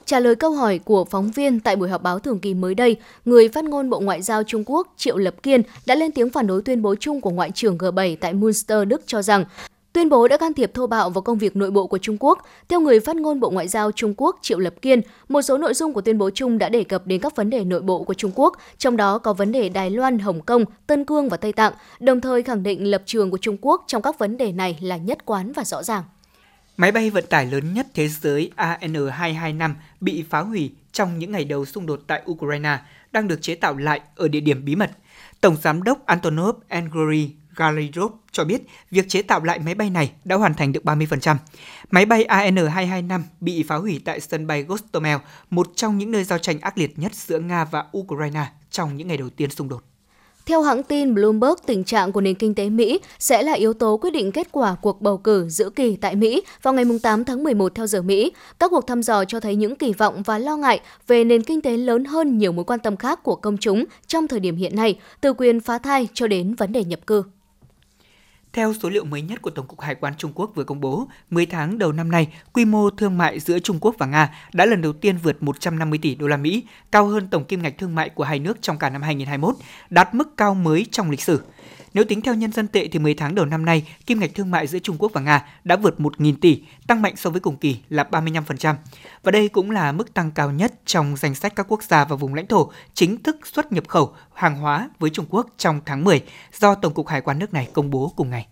[0.05, 2.97] Trả lời câu hỏi của phóng viên tại buổi họp báo thường kỳ mới đây,
[3.25, 6.47] người phát ngôn Bộ Ngoại giao Trung Quốc Triệu Lập Kiên đã lên tiếng phản
[6.47, 9.45] đối tuyên bố chung của Ngoại trưởng G7 tại Munster, Đức cho rằng
[9.99, 12.39] Tuyên bố đã can thiệp thô bạo vào công việc nội bộ của Trung Quốc.
[12.69, 15.75] Theo người phát ngôn Bộ Ngoại giao Trung Quốc Triệu Lập Kiên, một số nội
[15.75, 18.15] dung của tuyên bố chung đã đề cập đến các vấn đề nội bộ của
[18.15, 21.53] Trung Quốc, trong đó có vấn đề Đài Loan, Hồng Kông, Tân Cương và Tây
[21.53, 24.79] Tạng, đồng thời khẳng định lập trường của Trung Quốc trong các vấn đề này
[24.81, 26.03] là nhất quán và rõ ràng.
[26.77, 31.45] Máy bay vận tải lớn nhất thế giới AN225 bị phá hủy trong những ngày
[31.45, 32.79] đầu xung đột tại Ukraine
[33.13, 34.91] đang được chế tạo lại ở địa điểm bí mật.
[35.41, 40.11] Tổng giám đốc Antonov Angry Galirov cho biết việc chế tạo lại máy bay này
[40.25, 41.37] đã hoàn thành được 30%.
[41.91, 45.17] Máy bay AN225 bị phá hủy tại sân bay Gostomel,
[45.51, 49.09] một trong những nơi giao tranh ác liệt nhất giữa Nga và Ukraine trong những
[49.09, 49.83] ngày đầu tiên xung đột.
[50.47, 53.97] Theo hãng tin Bloomberg, tình trạng của nền kinh tế Mỹ sẽ là yếu tố
[53.97, 57.45] quyết định kết quả cuộc bầu cử giữa kỳ tại Mỹ vào ngày 8 tháng
[57.45, 58.33] 11 theo giờ Mỹ.
[58.59, 61.61] Các cuộc thăm dò cho thấy những kỳ vọng và lo ngại về nền kinh
[61.61, 64.77] tế lớn hơn nhiều mối quan tâm khác của công chúng trong thời điểm hiện
[64.77, 67.23] nay, từ quyền phá thai cho đến vấn đề nhập cư.
[68.59, 71.09] Theo số liệu mới nhất của Tổng cục Hải quan Trung Quốc vừa công bố,
[71.31, 74.67] 10 tháng đầu năm nay, quy mô thương mại giữa Trung Quốc và Nga đã
[74.67, 77.95] lần đầu tiên vượt 150 tỷ đô la Mỹ, cao hơn tổng kim ngạch thương
[77.95, 79.55] mại của hai nước trong cả năm 2021,
[79.91, 81.43] đạt mức cao mới trong lịch sử.
[81.95, 84.51] Nếu tính theo nhân dân tệ thì 10 tháng đầu năm nay, kim ngạch thương
[84.51, 87.57] mại giữa Trung Quốc và Nga đã vượt 1.000 tỷ, tăng mạnh so với cùng
[87.57, 88.75] kỳ là 35%.
[89.23, 92.17] Và đây cũng là mức tăng cao nhất trong danh sách các quốc gia và
[92.17, 96.05] vùng lãnh thổ chính thức xuất nhập khẩu hàng hóa với Trung Quốc trong tháng
[96.05, 96.23] 10
[96.59, 98.47] do Tổng cục Hải quan nước này công bố cùng ngày.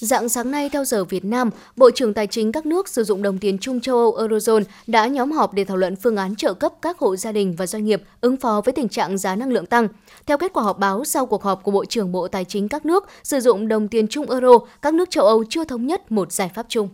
[0.00, 3.22] Dạng sáng nay theo giờ Việt Nam, Bộ trưởng Tài chính các nước sử dụng
[3.22, 6.54] đồng tiền chung châu Âu Eurozone đã nhóm họp để thảo luận phương án trợ
[6.54, 9.52] cấp các hộ gia đình và doanh nghiệp ứng phó với tình trạng giá năng
[9.52, 9.88] lượng tăng.
[10.26, 12.86] Theo kết quả họp báo sau cuộc họp của Bộ trưởng Bộ Tài chính các
[12.86, 16.32] nước sử dụng đồng tiền chung euro, các nước châu Âu chưa thống nhất một
[16.32, 16.88] giải pháp chung.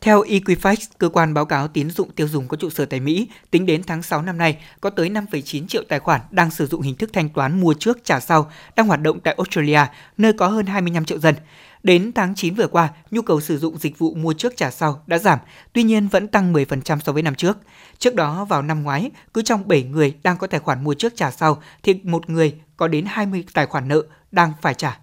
[0.00, 3.28] Theo Equifax, cơ quan báo cáo tín dụng tiêu dùng có trụ sở tại Mỹ,
[3.50, 6.82] tính đến tháng 6 năm nay, có tới 5,9 triệu tài khoản đang sử dụng
[6.82, 9.80] hình thức thanh toán mua trước trả sau đang hoạt động tại Australia,
[10.16, 11.34] nơi có hơn 25 triệu dân.
[11.82, 15.02] Đến tháng 9 vừa qua, nhu cầu sử dụng dịch vụ mua trước trả sau
[15.06, 15.38] đã giảm,
[15.72, 17.58] tuy nhiên vẫn tăng 10% so với năm trước.
[17.98, 21.16] Trước đó, vào năm ngoái, cứ trong 7 người đang có tài khoản mua trước
[21.16, 24.98] trả sau, thì một người có đến 20 tài khoản nợ đang phải trả.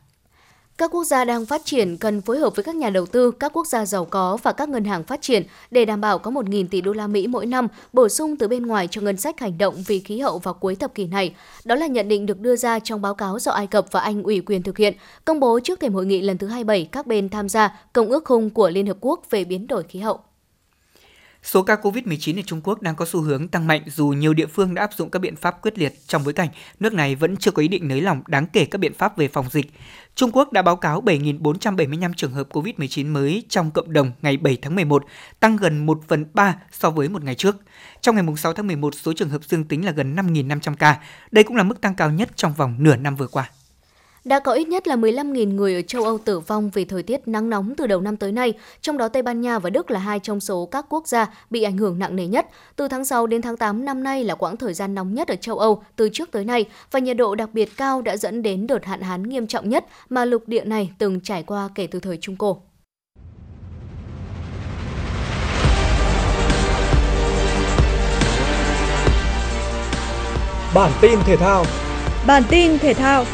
[0.78, 3.54] Các quốc gia đang phát triển cần phối hợp với các nhà đầu tư, các
[3.54, 6.68] quốc gia giàu có và các ngân hàng phát triển để đảm bảo có 1.000
[6.72, 9.58] tỷ đô la Mỹ mỗi năm bổ sung từ bên ngoài cho ngân sách hành
[9.58, 11.36] động vì khí hậu vào cuối thập kỷ này.
[11.66, 14.24] Đó là nhận định được đưa ra trong báo cáo do Ai Cập và Anh
[14.24, 14.94] ủy quyền thực hiện,
[15.26, 18.26] công bố trước thềm hội nghị lần thứ 27 các bên tham gia Công ước
[18.26, 20.20] khung của Liên Hợp Quốc về biến đổi khí hậu.
[21.44, 24.46] Số ca COVID-19 ở Trung Quốc đang có xu hướng tăng mạnh dù nhiều địa
[24.46, 27.38] phương đã áp dụng các biện pháp quyết liệt trong bối cảnh nước này vẫn
[27.38, 29.72] chưa có ý định nới lỏng đáng kể các biện pháp về phòng dịch.
[30.16, 34.58] Trung Quốc đã báo cáo 7.475 trường hợp COVID-19 mới trong cộng đồng ngày 7
[34.62, 35.06] tháng 11,
[35.40, 37.56] tăng gần 1 phần 3 so với một ngày trước.
[38.02, 41.00] Trong ngày 6 tháng 11, số trường hợp dương tính là gần 5.500 ca.
[41.32, 43.50] Đây cũng là mức tăng cao nhất trong vòng nửa năm vừa qua.
[44.24, 47.28] Đã có ít nhất là 15.000 người ở châu Âu tử vong vì thời tiết
[47.28, 50.00] nắng nóng từ đầu năm tới nay, trong đó Tây Ban Nha và Đức là
[50.00, 52.48] hai trong số các quốc gia bị ảnh hưởng nặng nề nhất.
[52.76, 55.36] Từ tháng 6 đến tháng 8 năm nay là quãng thời gian nóng nhất ở
[55.36, 58.68] châu Âu từ trước tới nay và nhiệt độ đặc biệt cao đã dẫn đến
[58.68, 62.00] đợt hạn hán nghiêm trọng nhất mà lục địa này từng trải qua kể từ
[62.00, 62.62] thời Trung Cổ.
[70.76, 71.66] Bản tin thể thao
[72.28, 73.26] Bản tin thể thao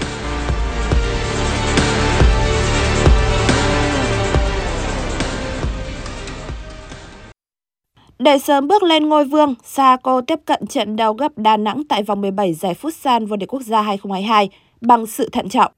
[8.20, 12.04] Để sớm bước lên ngôi vương, Saco tiếp cận trận đấu gấp Đà Nẵng tại
[12.04, 14.50] vòng 17 giải Futsal vô địch quốc gia 2022
[14.82, 15.72] bằng sự thận trọng.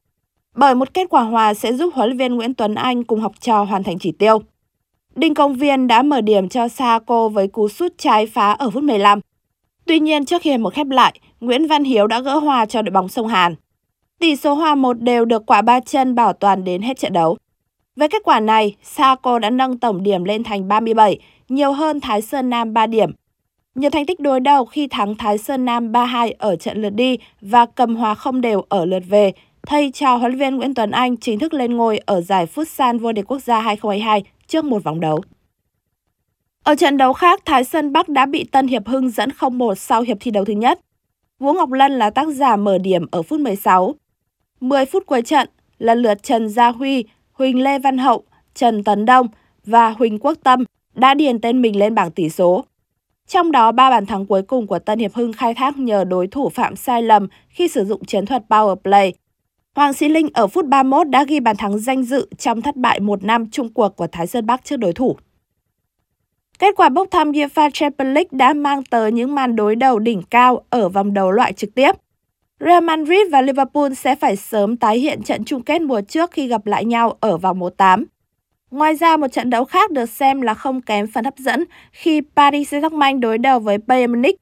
[0.56, 3.32] Bởi một kết quả hòa sẽ giúp huấn luyện viên Nguyễn Tuấn Anh cùng học
[3.40, 4.42] trò hoàn thành chỉ tiêu.
[5.16, 8.84] Đinh Công Viên đã mở điểm cho Saco với cú sút trái phá ở phút
[8.84, 9.20] 15.
[9.86, 12.92] Tuy nhiên trước khi một khép lại, Nguyễn Văn Hiếu đã gỡ hòa cho đội
[12.92, 13.56] bóng sông Hàn.
[14.20, 17.38] Tỷ số hòa một đều được quả ba chân bảo toàn đến hết trận đấu.
[17.96, 21.20] Với kết quả này, Saco đã nâng tổng điểm lên thành 37,
[21.50, 23.12] nhiều hơn Thái Sơn Nam 3 điểm.
[23.76, 27.18] Nhiều thành tích đối đầu khi thắng Thái Sơn Nam 3-2 ở trận lượt đi
[27.42, 29.32] và cầm hòa không đều ở lượt về,
[29.68, 33.00] thay cho huấn luyện viên Nguyễn Tuấn Anh chính thức lên ngôi ở giải Futsal
[33.00, 35.22] vô địch quốc gia 2022 trước một vòng đấu.
[36.64, 40.02] Ở trận đấu khác, Thái Sơn Bắc đã bị Tân Hiệp Hưng dẫn 0-1 sau
[40.02, 40.80] hiệp thi đấu thứ nhất.
[41.40, 43.96] Vũ Ngọc Lân là tác giả mở điểm ở phút 16.
[44.60, 48.24] 10 phút cuối trận, lần lượt Trần Gia Huy, Huỳnh Lê Văn Hậu,
[48.54, 49.28] Trần Tấn Đông
[49.66, 50.64] và Huỳnh Quốc Tâm
[50.94, 52.66] đã điền tên mình lên bảng tỷ số.
[53.28, 56.28] Trong đó, ba bàn thắng cuối cùng của Tân Hiệp Hưng khai thác nhờ đối
[56.28, 59.14] thủ phạm sai lầm khi sử dụng chiến thuật power play.
[59.76, 63.00] Hoàng Sĩ Linh ở phút 31 đã ghi bàn thắng danh dự trong thất bại
[63.00, 65.16] một năm chung cuộc của Thái Sơn Bắc trước đối thủ.
[66.60, 70.22] Kết quả bốc thăm UEFA Champions League đã mang tới những màn đối đầu đỉnh
[70.30, 71.92] cao ở vòng đấu loại trực tiếp.
[72.60, 76.48] Real Madrid và Liverpool sẽ phải sớm tái hiện trận chung kết mùa trước khi
[76.48, 78.06] gặp lại nhau ở vòng 1-8.
[78.72, 82.22] Ngoài ra, một trận đấu khác được xem là không kém phần hấp dẫn khi
[82.36, 84.36] Paris Saint-Germain đối đầu với Bayern Munich.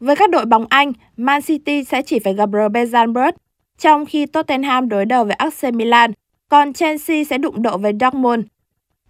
[0.00, 3.32] Với các đội bóng Anh, Man City sẽ chỉ phải gặp RB Salzburg,
[3.78, 6.12] trong khi Tottenham đối đầu với AC Milan,
[6.48, 8.44] còn Chelsea sẽ đụng độ với Dortmund.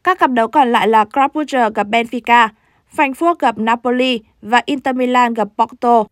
[0.05, 2.49] Các cặp đấu còn lại là Club Brugge gặp Benfica,
[2.97, 6.05] Frankfurt gặp Napoli và Inter Milan gặp Porto.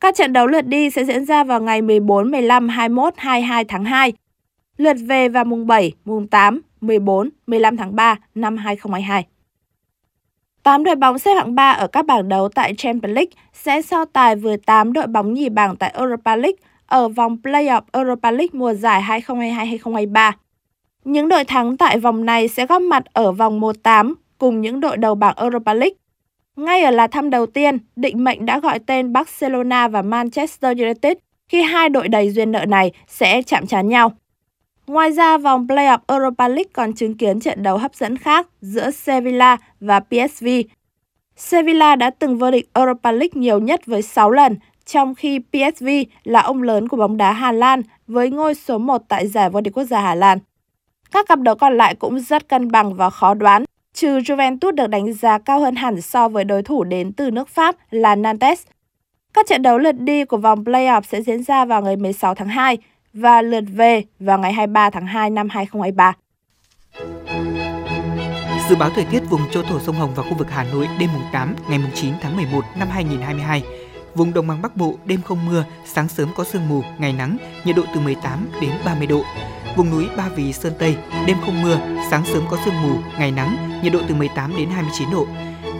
[0.00, 3.84] Các trận đấu lượt đi sẽ diễn ra vào ngày 14, 15, 21, 22 tháng
[3.84, 4.12] 2.
[4.76, 9.26] Lượt về vào mùng 7, mùng 8, 14, 15 tháng 3 năm 2022.
[10.62, 14.04] 8 đội bóng xếp hạng 3 ở các bảng đấu tại Champions League sẽ so
[14.04, 18.50] tài với 8 đội bóng nhì bảng tại Europa League ở vòng Playoff Europa League
[18.52, 20.32] mùa giải 2022-2023.
[21.04, 24.96] Những đội thắng tại vòng này sẽ góp mặt ở vòng 1-8 cùng những đội
[24.96, 25.96] đầu bảng Europa League.
[26.56, 31.12] Ngay ở là thăm đầu tiên, định mệnh đã gọi tên Barcelona và Manchester United
[31.48, 34.12] khi hai đội đầy duyên nợ này sẽ chạm trán nhau.
[34.90, 38.90] Ngoài ra, vòng playoff Europa League còn chứng kiến trận đấu hấp dẫn khác giữa
[38.90, 40.46] Sevilla và PSV.
[41.36, 45.88] Sevilla đã từng vô địch Europa League nhiều nhất với 6 lần, trong khi PSV
[46.24, 49.60] là ông lớn của bóng đá Hà Lan với ngôi số 1 tại giải vô
[49.60, 50.38] địch quốc gia Hà Lan.
[51.12, 53.64] Các cặp đấu còn lại cũng rất cân bằng và khó đoán,
[53.94, 57.48] trừ Juventus được đánh giá cao hơn hẳn so với đối thủ đến từ nước
[57.48, 58.62] Pháp là Nantes.
[59.34, 62.48] Các trận đấu lượt đi của vòng playoff sẽ diễn ra vào ngày 16 tháng
[62.48, 62.78] 2
[63.14, 66.12] và lượt về vào ngày 23 tháng 2 năm 2023.
[68.68, 71.10] Dự báo thời tiết vùng châu thổ sông Hồng và khu vực Hà Nội đêm
[71.12, 73.62] mùng 8 ngày mùng 9 tháng 11 năm 2022.
[74.14, 77.36] Vùng đồng bằng Bắc Bộ đêm không mưa, sáng sớm có sương mù, ngày nắng,
[77.64, 79.22] nhiệt độ từ 18 đến 30 độ.
[79.76, 80.96] Vùng núi Ba Vì Sơn Tây
[81.26, 81.78] đêm không mưa,
[82.10, 85.26] sáng sớm có sương mù, ngày nắng, nhiệt độ từ 18 đến 29 độ.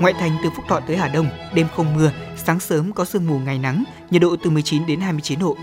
[0.00, 3.26] Ngoại thành từ Phúc Thọ tới Hà Đông đêm không mưa, sáng sớm có sương
[3.26, 5.56] mù, ngày nắng, nhiệt độ từ 19 đến 29 độ.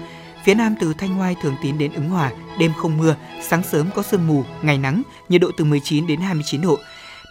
[0.47, 3.89] Phía Nam từ Thanh Hoai Thường Tín đến Ứng Hòa, đêm không mưa, sáng sớm
[3.95, 6.77] có sương mù, ngày nắng, nhiệt độ từ 19 đến 29 độ.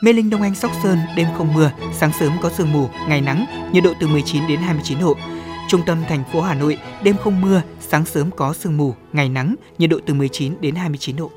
[0.02, 3.20] Mê Linh Đông Anh Sóc Sơn, đêm không mưa, sáng sớm có sương mù, ngày
[3.20, 5.16] nắng, nhiệt độ từ 19 đến 29 độ.
[5.68, 9.28] Trung tâm thành phố Hà Nội, đêm không mưa, sáng sớm có sương mù, ngày
[9.28, 11.30] nắng, nhiệt độ từ 19 đến 29 độ.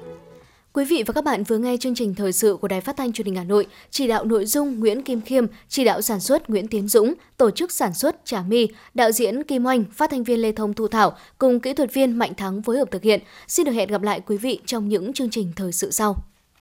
[0.73, 3.13] Quý vị và các bạn vừa nghe chương trình thời sự của Đài Phát thanh
[3.13, 6.49] Truyền hình Hà Nội, chỉ đạo nội dung Nguyễn Kim Khiêm, chỉ đạo sản xuất
[6.49, 10.23] Nguyễn Tiến Dũng, tổ chức sản xuất Trà My, đạo diễn Kim Oanh, phát thanh
[10.23, 13.19] viên Lê Thông Thu Thảo cùng kỹ thuật viên Mạnh Thắng phối hợp thực hiện.
[13.47, 16.15] Xin được hẹn gặp lại quý vị trong những chương trình thời sự sau.